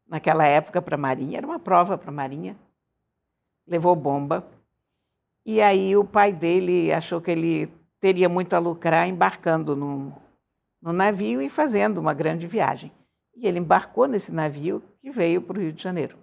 naquela 0.08 0.46
época 0.46 0.82
para 0.82 0.96
a 0.96 0.98
Marinha, 0.98 1.38
era 1.38 1.48
uma 1.48 1.60
prova 1.60 1.98
para 1.98 2.10
a 2.10 2.14
Marinha, 2.14 2.58
levou 3.66 3.96
bomba. 3.96 4.46
E 5.46 5.62
aí 5.62 5.96
o 5.96 6.04
pai 6.04 6.34
dele 6.34 6.92
achou 6.92 7.22
que 7.22 7.32
ele 7.32 7.72
teria 8.00 8.28
muito 8.28 8.54
a 8.54 8.60
lucrar 8.60 9.08
embarcando 9.08 9.76
no, 9.76 10.12
no 10.82 10.92
navio 10.92 11.42
e 11.42 11.50
fazendo 11.50 12.00
uma 12.00 12.14
grande 12.14 12.48
viagem. 12.48 12.92
E 13.36 13.48
ele 13.48 13.60
embarcou 13.60 14.08
nesse 14.08 14.32
navio 14.32 14.84
que 15.02 15.10
veio 15.10 15.42
para 15.42 15.58
o 15.58 15.62
Rio 15.62 15.72
de 15.72 15.82
Janeiro. 15.82 16.18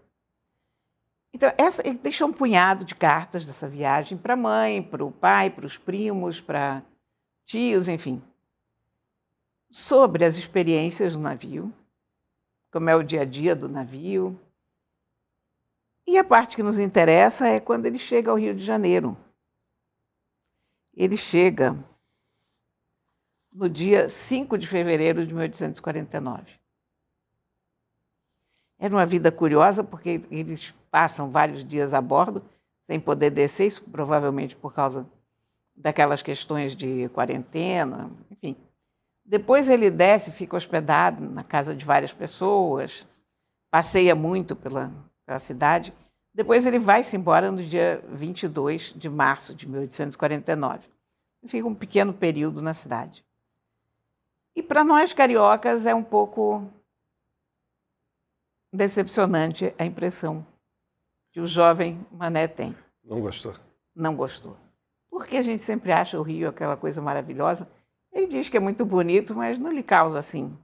Então, 1.32 1.52
essa, 1.56 1.86
ele 1.86 1.98
deixou 1.98 2.28
um 2.28 2.32
punhado 2.32 2.84
de 2.84 2.94
cartas 2.94 3.46
dessa 3.46 3.68
viagem 3.68 4.18
para 4.18 4.34
a 4.34 4.36
mãe, 4.36 4.82
para 4.82 5.04
o 5.04 5.12
pai, 5.12 5.48
para 5.48 5.66
os 5.66 5.76
primos, 5.76 6.40
para 6.40 6.82
tios, 7.44 7.88
enfim, 7.88 8.22
sobre 9.70 10.24
as 10.24 10.36
experiências 10.36 11.14
do 11.14 11.20
navio, 11.20 11.72
como 12.72 12.90
é 12.90 12.96
o 12.96 13.02
dia 13.02 13.22
a 13.22 13.24
dia 13.24 13.54
do 13.54 13.68
navio. 13.68 14.38
E 16.06 16.18
a 16.18 16.24
parte 16.24 16.56
que 16.56 16.62
nos 16.62 16.78
interessa 16.78 17.46
é 17.46 17.60
quando 17.60 17.86
ele 17.86 17.98
chega 17.98 18.30
ao 18.30 18.38
Rio 18.38 18.54
de 18.54 18.64
Janeiro. 18.64 19.16
Ele 20.94 21.16
chega 21.16 21.76
no 23.52 23.68
dia 23.68 24.08
5 24.08 24.58
de 24.58 24.66
fevereiro 24.66 25.24
de 25.24 25.32
1849. 25.32 26.59
Era 28.80 28.94
uma 28.94 29.04
vida 29.04 29.30
curiosa, 29.30 29.84
porque 29.84 30.22
eles 30.30 30.74
passam 30.90 31.30
vários 31.30 31.62
dias 31.62 31.92
a 31.92 32.00
bordo, 32.00 32.42
sem 32.86 32.98
poder 32.98 33.30
descer, 33.30 33.66
isso 33.66 33.82
provavelmente 33.84 34.56
por 34.56 34.72
causa 34.72 35.06
daquelas 35.76 36.22
questões 36.22 36.74
de 36.74 37.08
quarentena, 37.10 38.10
enfim. 38.30 38.56
Depois 39.22 39.68
ele 39.68 39.90
desce, 39.90 40.32
fica 40.32 40.56
hospedado 40.56 41.28
na 41.28 41.44
casa 41.44 41.76
de 41.76 41.84
várias 41.84 42.12
pessoas, 42.12 43.06
passeia 43.70 44.14
muito 44.14 44.56
pela, 44.56 44.90
pela 45.26 45.38
cidade. 45.38 45.92
Depois 46.34 46.66
ele 46.66 46.78
vai-se 46.78 47.14
embora 47.16 47.52
no 47.52 47.62
dia 47.62 48.02
22 48.08 48.94
de 48.96 49.10
março 49.10 49.54
de 49.54 49.68
1849. 49.68 50.88
Fica 51.46 51.68
um 51.68 51.74
pequeno 51.74 52.14
período 52.14 52.62
na 52.62 52.72
cidade. 52.72 53.24
E 54.56 54.62
para 54.62 54.82
nós 54.82 55.12
cariocas 55.12 55.84
é 55.86 55.94
um 55.94 56.02
pouco 56.02 56.66
decepcionante 58.72 59.74
a 59.78 59.84
impressão 59.84 60.46
que 61.32 61.40
o 61.40 61.46
jovem 61.46 62.04
Mané 62.10 62.48
tem. 62.48 62.76
Não 63.04 63.20
gostou? 63.20 63.54
Não 63.94 64.16
gostou. 64.16 64.56
Porque 65.10 65.36
a 65.36 65.42
gente 65.42 65.62
sempre 65.62 65.92
acha 65.92 66.18
o 66.18 66.22
Rio 66.22 66.48
aquela 66.48 66.76
coisa 66.76 67.00
maravilhosa. 67.02 67.68
Ele 68.12 68.26
diz 68.26 68.48
que 68.48 68.56
é 68.56 68.60
muito 68.60 68.84
bonito, 68.84 69.34
mas 69.34 69.58
não 69.58 69.72
lhe 69.72 69.82
causa 69.82 70.18
assim 70.18 70.56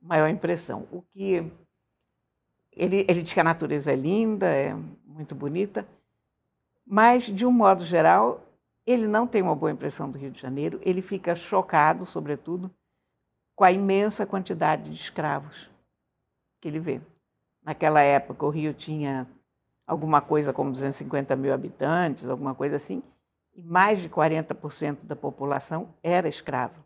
maior 0.00 0.28
impressão. 0.28 0.86
O 0.90 1.02
que 1.02 1.50
ele, 2.72 3.04
ele 3.08 3.22
diz 3.22 3.32
que 3.32 3.40
a 3.40 3.44
natureza 3.44 3.92
é 3.92 3.96
linda, 3.96 4.46
é 4.46 4.74
muito 5.04 5.34
bonita, 5.34 5.86
mas 6.86 7.24
de 7.24 7.44
um 7.44 7.52
modo 7.52 7.84
geral 7.84 8.44
ele 8.86 9.06
não 9.06 9.26
tem 9.26 9.42
uma 9.42 9.54
boa 9.54 9.70
impressão 9.70 10.10
do 10.10 10.16
Rio 10.16 10.30
de 10.30 10.40
Janeiro. 10.40 10.80
Ele 10.82 11.02
fica 11.02 11.36
chocado, 11.36 12.06
sobretudo, 12.06 12.70
com 13.54 13.62
a 13.62 13.70
imensa 13.70 14.24
quantidade 14.24 14.90
de 14.90 14.96
escravos 14.96 15.68
que 16.58 16.68
ele 16.68 16.80
vê. 16.80 17.00
Naquela 17.68 18.00
época, 18.00 18.46
o 18.46 18.48
Rio 18.48 18.72
tinha 18.72 19.28
alguma 19.86 20.22
coisa 20.22 20.54
como 20.54 20.72
250 20.72 21.36
mil 21.36 21.52
habitantes, 21.52 22.26
alguma 22.26 22.54
coisa 22.54 22.76
assim, 22.76 23.02
e 23.54 23.62
mais 23.62 24.00
de 24.00 24.08
40% 24.08 25.00
da 25.02 25.14
população 25.14 25.94
era 26.02 26.26
escrava. 26.26 26.82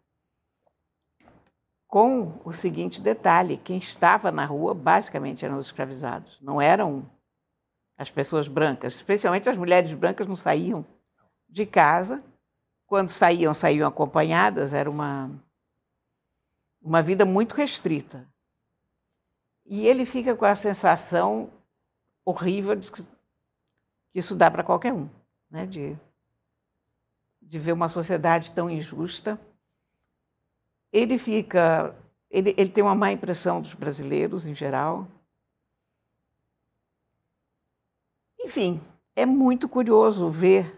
Com 1.86 2.40
o 2.44 2.52
seguinte 2.52 3.00
detalhe: 3.00 3.58
quem 3.58 3.78
estava 3.78 4.32
na 4.32 4.44
rua 4.44 4.74
basicamente 4.74 5.44
eram 5.44 5.56
os 5.56 5.66
escravizados, 5.66 6.40
não 6.42 6.60
eram 6.60 7.08
as 7.96 8.10
pessoas 8.10 8.48
brancas, 8.48 8.94
especialmente 8.94 9.48
as 9.48 9.56
mulheres 9.56 9.92
brancas 9.92 10.26
não 10.26 10.34
saíam 10.34 10.84
de 11.48 11.64
casa. 11.64 12.20
Quando 12.88 13.10
saíam, 13.10 13.54
saíam 13.54 13.86
acompanhadas, 13.86 14.72
era 14.72 14.90
uma, 14.90 15.30
uma 16.82 17.00
vida 17.00 17.24
muito 17.24 17.54
restrita. 17.54 18.31
E 19.64 19.86
ele 19.86 20.04
fica 20.04 20.34
com 20.36 20.44
a 20.44 20.56
sensação 20.56 21.50
horrível 22.24 22.74
de 22.74 22.90
que 22.90 23.06
isso 24.14 24.34
dá 24.34 24.50
para 24.50 24.64
qualquer 24.64 24.92
um, 24.92 25.08
né? 25.50 25.66
de, 25.66 25.96
de 27.40 27.58
ver 27.58 27.72
uma 27.72 27.88
sociedade 27.88 28.52
tão 28.52 28.68
injusta. 28.68 29.40
Ele 30.92 31.16
fica. 31.16 31.96
Ele, 32.30 32.54
ele 32.56 32.70
tem 32.70 32.82
uma 32.82 32.94
má 32.94 33.12
impressão 33.12 33.60
dos 33.60 33.74
brasileiros 33.74 34.46
em 34.46 34.54
geral. 34.54 35.06
Enfim, 38.40 38.80
é 39.14 39.24
muito 39.24 39.68
curioso 39.68 40.30
ver 40.30 40.74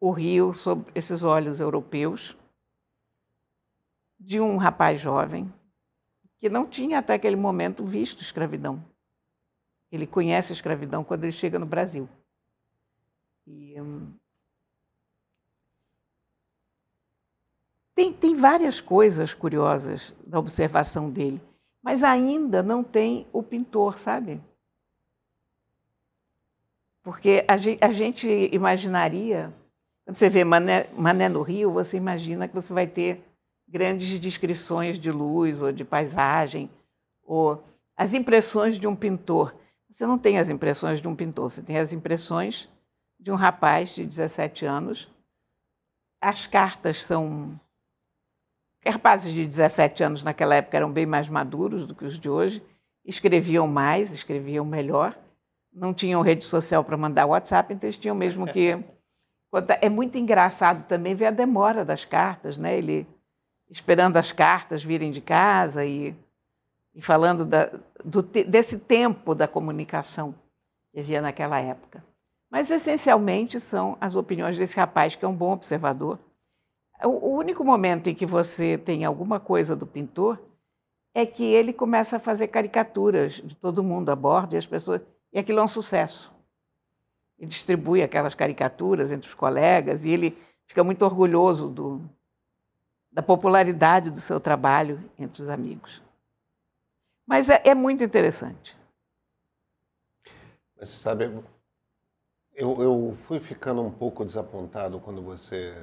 o 0.00 0.10
Rio 0.10 0.52
sob 0.52 0.90
esses 0.94 1.22
olhos 1.22 1.60
europeus 1.60 2.36
de 4.18 4.40
um 4.40 4.56
rapaz 4.56 5.00
jovem 5.00 5.52
que 6.40 6.48
não 6.48 6.66
tinha 6.66 6.98
até 6.98 7.14
aquele 7.14 7.36
momento 7.36 7.84
visto 7.84 8.22
escravidão. 8.22 8.84
Ele 9.90 10.06
conhece 10.06 10.52
a 10.52 10.54
escravidão 10.54 11.04
quando 11.04 11.24
ele 11.24 11.32
chega 11.32 11.58
no 11.58 11.66
Brasil. 11.66 12.08
E, 13.46 13.80
hum, 13.80 14.12
tem, 17.94 18.12
tem 18.12 18.34
várias 18.34 18.80
coisas 18.80 19.32
curiosas 19.32 20.14
da 20.26 20.38
observação 20.38 21.10
dele, 21.10 21.40
mas 21.82 22.04
ainda 22.04 22.62
não 22.62 22.84
tem 22.84 23.26
o 23.32 23.42
pintor, 23.42 23.98
sabe? 23.98 24.40
Porque 27.02 27.44
a 27.46 27.56
gente, 27.56 27.84
a 27.84 27.92
gente 27.92 28.28
imaginaria, 28.52 29.54
quando 30.04 30.16
você 30.16 30.28
vê 30.28 30.44
Mané, 30.44 30.90
Mané 30.92 31.28
no 31.28 31.40
Rio, 31.40 31.70
você 31.70 31.96
imagina 31.96 32.48
que 32.48 32.54
você 32.54 32.72
vai 32.72 32.86
ter 32.86 33.24
grandes 33.68 34.18
descrições 34.20 34.98
de 34.98 35.10
luz 35.10 35.60
ou 35.60 35.72
de 35.72 35.84
paisagem, 35.84 36.70
ou 37.22 37.64
as 37.96 38.14
impressões 38.14 38.78
de 38.78 38.86
um 38.86 38.94
pintor. 38.94 39.54
Você 39.90 40.06
não 40.06 40.18
tem 40.18 40.38
as 40.38 40.50
impressões 40.50 41.00
de 41.00 41.08
um 41.08 41.16
pintor, 41.16 41.50
você 41.50 41.62
tem 41.62 41.78
as 41.78 41.92
impressões 41.92 42.68
de 43.18 43.30
um 43.30 43.34
rapaz 43.34 43.94
de 43.94 44.04
17 44.04 44.66
anos. 44.66 45.08
As 46.20 46.46
cartas 46.46 47.02
são. 47.04 47.58
Rapazes 48.86 49.34
de 49.34 49.44
17 49.44 50.04
anos 50.04 50.22
naquela 50.22 50.54
época 50.54 50.76
eram 50.76 50.92
bem 50.92 51.04
mais 51.04 51.28
maduros 51.28 51.86
do 51.86 51.94
que 51.94 52.04
os 52.04 52.20
de 52.20 52.28
hoje, 52.28 52.62
escreviam 53.04 53.66
mais, 53.66 54.12
escreviam 54.12 54.64
melhor, 54.64 55.18
não 55.72 55.92
tinham 55.92 56.22
rede 56.22 56.44
social 56.44 56.84
para 56.84 56.96
mandar 56.96 57.26
WhatsApp, 57.26 57.74
então 57.74 57.88
eles 57.88 57.98
tinham 57.98 58.14
mesmo 58.14 58.46
que. 58.46 58.78
É 59.80 59.88
muito 59.88 60.18
engraçado 60.18 60.86
também 60.86 61.14
ver 61.14 61.26
a 61.26 61.30
demora 61.30 61.82
das 61.82 62.04
cartas, 62.04 62.58
né? 62.58 62.76
Ele 62.76 63.06
esperando 63.70 64.16
as 64.16 64.32
cartas 64.32 64.82
virem 64.82 65.10
de 65.10 65.20
casa 65.20 65.84
e, 65.84 66.14
e 66.94 67.00
falando 67.00 67.44
da, 67.44 67.70
do, 68.04 68.22
desse 68.22 68.78
tempo 68.78 69.34
da 69.34 69.48
comunicação 69.48 70.34
que 70.92 71.00
havia 71.00 71.20
naquela 71.20 71.60
época. 71.60 72.04
Mas, 72.50 72.70
essencialmente, 72.70 73.60
são 73.60 73.96
as 74.00 74.14
opiniões 74.14 74.56
desse 74.56 74.76
rapaz, 74.76 75.16
que 75.16 75.24
é 75.24 75.28
um 75.28 75.34
bom 75.34 75.52
observador. 75.52 76.18
O, 77.02 77.08
o 77.08 77.36
único 77.36 77.64
momento 77.64 78.08
em 78.08 78.14
que 78.14 78.24
você 78.24 78.78
tem 78.78 79.04
alguma 79.04 79.40
coisa 79.40 79.74
do 79.74 79.86
pintor 79.86 80.38
é 81.14 81.26
que 81.26 81.44
ele 81.44 81.72
começa 81.72 82.16
a 82.16 82.20
fazer 82.20 82.48
caricaturas 82.48 83.34
de 83.34 83.54
todo 83.56 83.82
mundo 83.82 84.10
a 84.10 84.16
bordo 84.16 84.54
e 84.54 84.58
as 84.58 84.66
pessoas. 84.66 85.00
E 85.32 85.38
aquilo 85.38 85.60
é 85.60 85.62
um 85.62 85.68
sucesso. 85.68 86.32
Ele 87.38 87.48
distribui 87.48 88.02
aquelas 88.02 88.34
caricaturas 88.34 89.10
entre 89.10 89.28
os 89.28 89.34
colegas 89.34 90.04
e 90.04 90.10
ele 90.10 90.38
fica 90.66 90.82
muito 90.84 91.04
orgulhoso 91.04 91.68
do, 91.68 92.00
da 93.16 93.22
popularidade 93.22 94.10
do 94.10 94.20
seu 94.20 94.38
trabalho 94.38 95.02
entre 95.18 95.40
os 95.40 95.48
amigos. 95.48 96.02
Mas 97.26 97.48
é, 97.48 97.62
é 97.64 97.74
muito 97.74 98.04
interessante. 98.04 98.76
Mas 100.78 100.90
sabe, 100.90 101.24
eu, 102.52 102.82
eu 102.82 103.16
fui 103.26 103.40
ficando 103.40 103.80
um 103.80 103.90
pouco 103.90 104.22
desapontado 104.22 105.00
quando 105.00 105.22
você. 105.22 105.82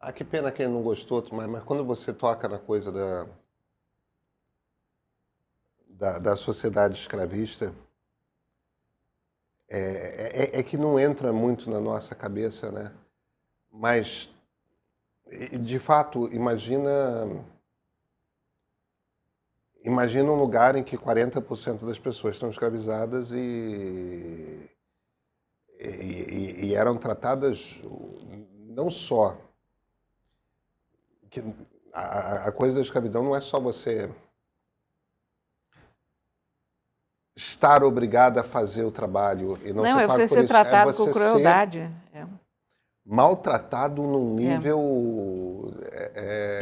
Ah, 0.00 0.12
que 0.12 0.24
pena 0.24 0.50
que 0.50 0.60
ele 0.60 0.72
não 0.72 0.82
gostou, 0.82 1.24
mas, 1.30 1.46
mas 1.46 1.62
quando 1.62 1.84
você 1.84 2.12
toca 2.12 2.48
na 2.48 2.58
coisa 2.58 2.90
da, 2.90 3.28
da, 5.86 6.18
da 6.18 6.36
sociedade 6.36 6.98
escravista, 6.98 7.72
é, 9.68 9.78
é, 9.78 10.58
é, 10.58 10.62
que 10.64 10.76
não 10.76 10.98
entra 10.98 11.32
muito 11.32 11.70
na 11.70 11.80
nossa 11.80 12.12
cabeça, 12.12 12.72
né? 12.72 12.92
Mas, 13.70 14.33
de 15.58 15.78
fato, 15.78 16.32
imagina 16.32 17.44
Imagina 19.84 20.32
um 20.32 20.36
lugar 20.36 20.76
em 20.76 20.82
que 20.82 20.96
40% 20.96 21.84
das 21.84 21.98
pessoas 21.98 22.36
estão 22.36 22.48
escravizadas 22.48 23.30
e, 23.30 24.70
e, 25.78 26.60
e, 26.64 26.74
eram 26.74 26.96
tratadas 26.96 27.78
não 28.66 28.88
só. 28.88 29.36
Que 31.28 31.44
a, 31.92 32.46
a 32.48 32.52
coisa 32.52 32.76
da 32.76 32.80
escravidão 32.80 33.22
não 33.22 33.36
é 33.36 33.42
só 33.42 33.60
você 33.60 34.10
estar 37.36 37.84
obrigado 37.84 38.38
a 38.38 38.42
fazer 38.42 38.84
o 38.84 38.90
trabalho 38.90 39.58
e 39.62 39.72
não, 39.72 39.82
não 39.82 39.98
ser 39.98 40.02
é 40.02 40.06
você 40.06 40.28
ser 40.28 40.44
é 40.44 40.46
tratado 40.46 40.90
é 40.92 40.94
com 40.94 41.12
crueldade. 41.12 41.80
É 41.80 41.90
maltratado 43.04 44.02
num 44.02 44.38
é. 44.38 44.42
nível. 44.42 45.72
É. 45.92 46.12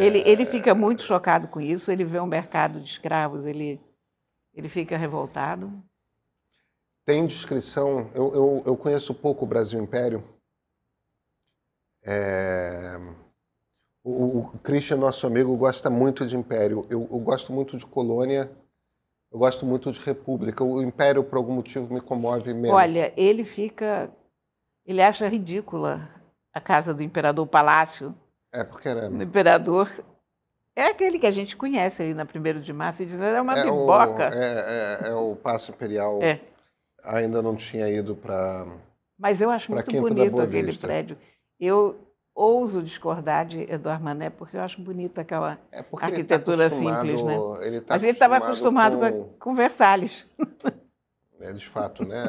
É... 0.00 0.04
Ele, 0.04 0.22
ele 0.26 0.44
fica 0.44 0.74
muito 0.74 1.02
chocado 1.02 1.48
com 1.48 1.60
isso, 1.60 1.90
ele 1.92 2.04
vê 2.04 2.18
um 2.18 2.26
mercado 2.26 2.80
de 2.80 2.90
escravos, 2.90 3.46
ele, 3.46 3.80
ele 4.52 4.68
fica 4.68 4.96
revoltado. 4.96 5.72
Tem 7.04 7.26
descrição, 7.26 8.10
eu, 8.14 8.34
eu, 8.34 8.62
eu 8.66 8.76
conheço 8.76 9.14
pouco 9.14 9.44
o 9.44 9.48
Brasil 9.48 9.80
Império. 9.80 10.24
É... 12.04 12.98
O, 14.04 14.38
o 14.38 14.58
Christian, 14.64 14.96
nosso 14.96 15.24
amigo, 15.28 15.56
gosta 15.56 15.88
muito 15.88 16.26
de 16.26 16.36
Império. 16.36 16.84
Eu, 16.90 17.02
eu 17.02 17.18
gosto 17.20 17.52
muito 17.52 17.76
de 17.76 17.86
Colônia. 17.86 18.50
Eu 19.30 19.38
gosto 19.38 19.64
muito 19.64 19.92
de 19.92 20.00
República. 20.00 20.64
O 20.64 20.82
Império, 20.82 21.22
por 21.22 21.36
algum 21.36 21.54
motivo, 21.54 21.92
me 21.94 22.00
comove 22.00 22.52
menos. 22.52 22.76
Olha, 22.76 23.12
ele 23.16 23.44
fica. 23.44 24.10
Ele 24.84 25.00
acha 25.00 25.28
ridícula 25.28 26.10
a 26.52 26.60
casa 26.60 26.92
do 26.92 27.02
imperador, 27.02 27.46
palácio. 27.46 28.14
É, 28.52 28.64
porque 28.64 28.88
era. 28.88 29.08
O 29.08 29.22
imperador 29.22 29.90
é 30.74 30.86
aquele 30.86 31.18
que 31.18 31.26
a 31.26 31.30
gente 31.30 31.56
conhece 31.56 32.02
ali 32.02 32.14
na 32.14 32.24
1 32.24 32.60
de 32.60 32.72
março 32.72 33.02
e 33.02 33.06
diz 33.06 33.18
é 33.20 33.40
uma 33.40 33.58
é 33.58 33.64
biboca. 33.64 34.28
O, 34.28 34.32
é, 34.32 34.98
é, 35.04 35.08
é, 35.08 35.14
o 35.14 35.36
Paço 35.36 35.70
Imperial. 35.70 36.22
É. 36.22 36.40
Ainda 37.04 37.42
não 37.42 37.56
tinha 37.56 37.88
ido 37.88 38.14
para. 38.14 38.66
Mas 39.18 39.40
eu 39.40 39.50
acho 39.50 39.72
muito 39.72 40.00
bonito 40.00 40.40
aquele 40.40 40.76
prédio. 40.76 41.18
Eu 41.58 41.98
ouso 42.34 42.82
discordar 42.82 43.44
de 43.44 43.70
Eduardo 43.70 44.04
Mané, 44.04 44.30
porque 44.30 44.56
eu 44.56 44.62
acho 44.62 44.80
bonita 44.80 45.20
aquela 45.20 45.58
é 45.70 45.82
tá 45.82 46.06
arquitetura 46.06 46.64
tá 46.64 46.70
simples, 46.70 47.22
né? 47.22 47.36
Ele 47.62 47.80
tá 47.80 47.94
Mas 47.94 48.02
ele 48.02 48.12
estava 48.12 48.36
acostumado, 48.36 48.98
com... 48.98 49.24
com 49.38 49.54
Versalhes. 49.54 50.26
É, 51.40 51.52
de 51.52 51.66
fato, 51.66 52.04
né? 52.04 52.24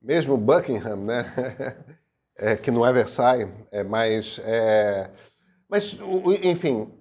Mesmo 0.00 0.36
Buckingham, 0.36 0.96
né? 0.96 1.24
é, 2.42 2.56
que 2.56 2.72
não 2.72 2.84
é 2.84 2.92
Versailles, 2.92 3.48
é. 3.70 3.84
É, 4.42 5.10
mas, 5.68 5.96
enfim, 6.42 6.92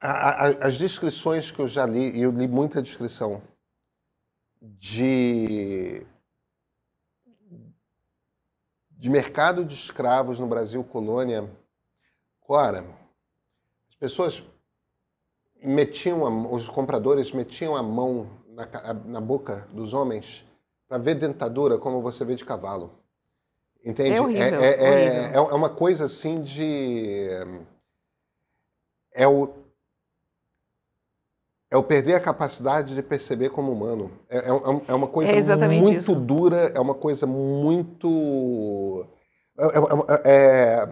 a, 0.00 0.10
a, 0.10 0.66
as 0.66 0.76
descrições 0.76 1.48
que 1.48 1.60
eu 1.60 1.68
já 1.68 1.86
li, 1.86 2.10
e 2.10 2.22
eu 2.22 2.32
li 2.32 2.48
muita 2.48 2.82
descrição, 2.82 3.40
de, 4.60 6.04
de 8.90 9.10
mercado 9.10 9.64
de 9.64 9.74
escravos 9.74 10.40
no 10.40 10.48
Brasil 10.48 10.82
colônia, 10.82 11.48
ora, 12.48 12.84
as 13.88 13.94
pessoas 13.94 14.42
metiam, 15.62 16.26
a, 16.26 16.52
os 16.52 16.68
compradores 16.68 17.30
metiam 17.30 17.76
a 17.76 17.82
mão 17.82 18.28
na, 18.48 18.66
na 18.92 19.20
boca 19.20 19.68
dos 19.72 19.94
homens 19.94 20.45
para 20.88 20.98
ver 20.98 21.16
dentadura 21.16 21.78
como 21.78 22.00
você 22.00 22.24
vê 22.24 22.34
de 22.34 22.44
cavalo. 22.44 22.92
Entende? 23.84 24.16
É, 24.16 24.20
horrível, 24.20 24.60
é, 24.60 24.68
é, 24.68 25.30
é, 25.30 25.32
é, 25.34 25.40
uma 25.40 25.70
coisa 25.70 26.06
assim 26.06 26.42
de. 26.42 27.28
É 29.12 29.28
o. 29.28 29.48
É 31.70 31.76
o 31.76 31.82
perder 31.82 32.14
a 32.14 32.20
capacidade 32.20 32.94
de 32.94 33.02
perceber 33.02 33.50
como 33.50 33.72
humano. 33.72 34.10
É, 34.28 34.38
é, 34.38 34.48
é 34.88 34.94
uma 34.94 35.06
coisa 35.06 35.56
muito 35.68 35.98
isso. 35.98 36.14
dura, 36.14 36.72
é 36.74 36.80
uma 36.80 36.94
coisa 36.94 37.26
muito. 37.26 39.06
É, 40.24 40.88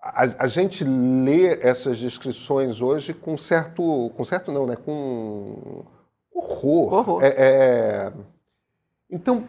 a, 0.00 0.44
a, 0.44 0.46
gente 0.46 0.82
lê 0.82 1.60
essas 1.60 1.98
descrições 1.98 2.80
hoje 2.80 3.12
com 3.12 3.36
certo. 3.36 4.12
Com 4.16 4.24
certo 4.24 4.52
não, 4.52 4.66
né? 4.66 4.76
Com 4.76 5.84
horror. 6.40 6.92
horror. 6.92 7.24
É, 7.24 7.34
é... 7.38 8.12
Então, 9.10 9.48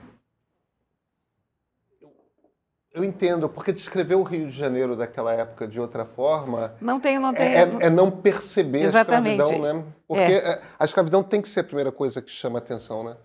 eu 2.94 3.04
entendo, 3.04 3.48
porque 3.48 3.72
descrever 3.72 4.16
o 4.16 4.24
Rio 4.24 4.48
de 4.48 4.58
Janeiro 4.58 4.98
daquela 4.98 5.34
época 5.34 5.66
de 5.66 5.80
outra 5.80 6.06
forma. 6.06 6.74
Não 6.82 7.00
tem, 7.00 7.18
não 7.18 7.34
tem. 7.34 7.56
É, 7.56 7.62
é 7.62 7.90
não 7.90 8.12
perceber 8.12 8.82
Exatamente. 8.82 9.40
a 9.40 9.44
escravidão, 9.44 9.74
né? 9.74 9.86
Porque 10.08 10.34
é. 10.34 10.62
a 10.78 10.84
escravidão 10.84 11.24
tem 11.24 11.42
que 11.42 11.48
ser 11.48 11.62
a 11.62 11.64
primeira 11.64 11.92
coisa 11.92 12.22
que 12.22 12.30
chama 12.30 12.60
atenção, 12.60 13.04
né? 13.04 13.16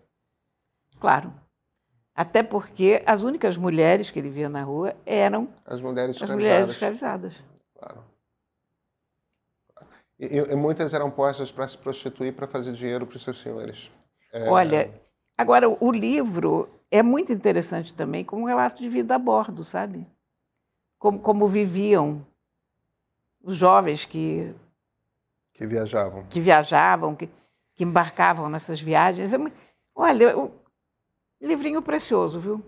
Claro. 1.01 1.33
Até 2.15 2.43
porque 2.43 3.03
as 3.05 3.23
únicas 3.23 3.57
mulheres 3.57 4.11
que 4.11 4.19
ele 4.19 4.31
via 4.31 4.49
na 4.49 4.63
rua 4.63 4.95
eram 5.05 5.49
as 5.67 5.81
mulheres 5.81 6.15
escravizadas. 6.15 6.31
As 6.31 6.37
mulheres 6.37 6.71
escravizadas. 6.71 7.45
Claro. 7.79 8.05
E, 10.19 10.39
e 10.39 10.57
muitas 10.57 10.95
eram 10.95 11.11
postas 11.11 11.51
para 11.53 11.67
se 11.69 11.77
prostituir 11.77 12.35
para 12.35 12.47
fazer 12.47 12.73
dinheiro 12.73 13.07
para 13.07 13.17
os 13.17 13.23
seus 13.23 13.41
senhores. 13.41 13.91
É... 14.33 14.49
Olha, 14.49 14.91
agora 15.37 15.69
o 15.69 15.93
livro 15.93 16.69
é 16.91 17.03
muito 17.03 17.33
interessante 17.33 17.95
também 17.95 18.25
como 18.25 18.43
um 18.43 18.47
relato 18.47 18.81
de 18.81 18.89
vida 18.89 19.15
a 19.15 19.19
bordo, 19.19 19.63
sabe? 19.65 20.07
Como, 20.99 21.19
como 21.19 21.47
viviam 21.47 22.27
os 23.43 23.57
jovens 23.57 24.05
que 24.05 24.55
que 25.53 25.67
viajavam, 25.67 26.25
que 26.29 26.41
viajavam, 26.41 27.15
que, 27.15 27.31
que 27.75 27.85
embarcavam 27.85 28.49
nessas 28.49 28.81
viagens. 28.81 29.33
É, 29.33 29.39
olha, 29.95 30.37
um 30.37 30.51
livrinho 31.41 31.81
precioso, 31.81 32.39
viu? 32.39 32.65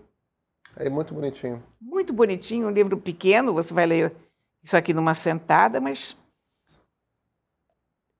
É 0.75 0.89
muito 0.89 1.13
bonitinho. 1.13 1.63
Muito 1.79 2.13
bonitinho, 2.13 2.67
um 2.67 2.71
livro 2.71 2.97
pequeno. 2.97 3.53
Você 3.53 3.73
vai 3.73 3.85
ler 3.85 4.15
isso 4.63 4.75
aqui 4.75 4.93
numa 4.93 5.13
sentada, 5.13 5.79
mas 5.79 6.17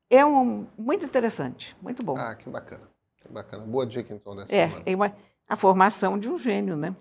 é 0.09 0.25
um, 0.25 0.65
muito 0.77 1.05
interessante, 1.05 1.75
muito 1.81 2.05
bom. 2.05 2.17
Ah, 2.17 2.35
que 2.35 2.49
bacana. 2.49 2.89
Que 3.17 3.27
bacana. 3.27 3.65
Boa 3.65 3.85
dica, 3.85 4.13
então, 4.13 4.35
dessa 4.35 4.55
é, 4.55 4.67
semana. 4.67 4.83
É, 4.85 4.95
uma, 4.95 5.15
a 5.47 5.55
formação 5.55 6.17
de 6.17 6.29
um 6.29 6.37
gênio, 6.37 6.75
né? 6.75 6.95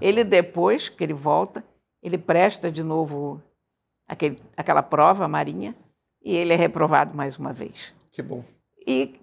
Ele 0.00 0.22
depois, 0.24 0.88
que 0.88 1.02
ele 1.02 1.14
volta, 1.14 1.64
ele 2.02 2.18
presta 2.18 2.70
de 2.70 2.82
novo 2.82 3.42
aquele, 4.06 4.38
aquela 4.56 4.82
prova 4.82 5.26
marinha 5.26 5.74
e 6.22 6.36
ele 6.36 6.52
é 6.52 6.56
reprovado 6.56 7.16
mais 7.16 7.38
uma 7.38 7.52
vez. 7.52 7.94
Que 8.10 8.22
bom. 8.22 8.44
E 8.86 9.20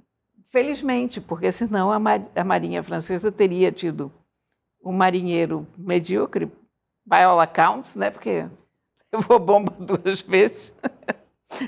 felizmente, 0.49 1.20
porque 1.20 1.51
senão 1.51 1.91
a, 1.91 1.99
mar, 1.99 2.22
a 2.36 2.43
marinha 2.43 2.82
francesa 2.82 3.32
teria 3.32 3.72
tido 3.72 4.12
um 4.84 4.91
marinheiro 4.91 5.68
medíocre, 5.78 6.45
by 7.06 7.24
all 7.24 7.39
accounts, 7.39 7.95
né? 7.95 8.10
Porque 8.10 8.47
levou 9.12 9.39
bomba 9.39 9.74
duas 9.78 10.22
vezes, 10.22 10.74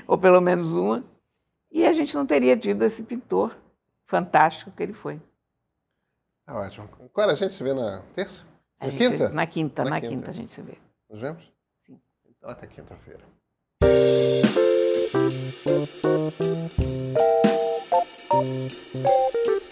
ou 0.06 0.16
pelo 0.16 0.40
menos 0.40 0.74
uma. 0.74 1.04
E 1.70 1.86
a 1.86 1.92
gente 1.92 2.14
não 2.14 2.26
teria 2.26 2.56
tido 2.56 2.84
esse 2.84 3.02
pintor 3.02 3.56
fantástico 4.06 4.70
que 4.70 4.82
ele 4.82 4.92
foi. 4.92 5.20
Tá 6.46 6.54
ótimo. 6.54 6.88
Agora 7.00 7.32
a 7.32 7.34
gente 7.34 7.52
se 7.52 7.62
vê 7.62 7.74
na 7.74 8.02
terça? 8.14 8.42
Na 8.80 8.90
quinta? 8.90 9.28
na 9.28 9.46
quinta, 9.46 9.84
na, 9.84 9.90
na 9.90 10.00
quinta. 10.00 10.14
quinta 10.14 10.30
a 10.30 10.32
gente 10.32 10.50
se 10.50 10.62
vê. 10.62 10.78
Nos 11.10 11.20
vemos? 11.20 11.52
Sim. 11.80 12.00
Então 12.26 12.48
até 12.48 12.66
quinta-feira. 12.66 13.24
Música 18.32 19.67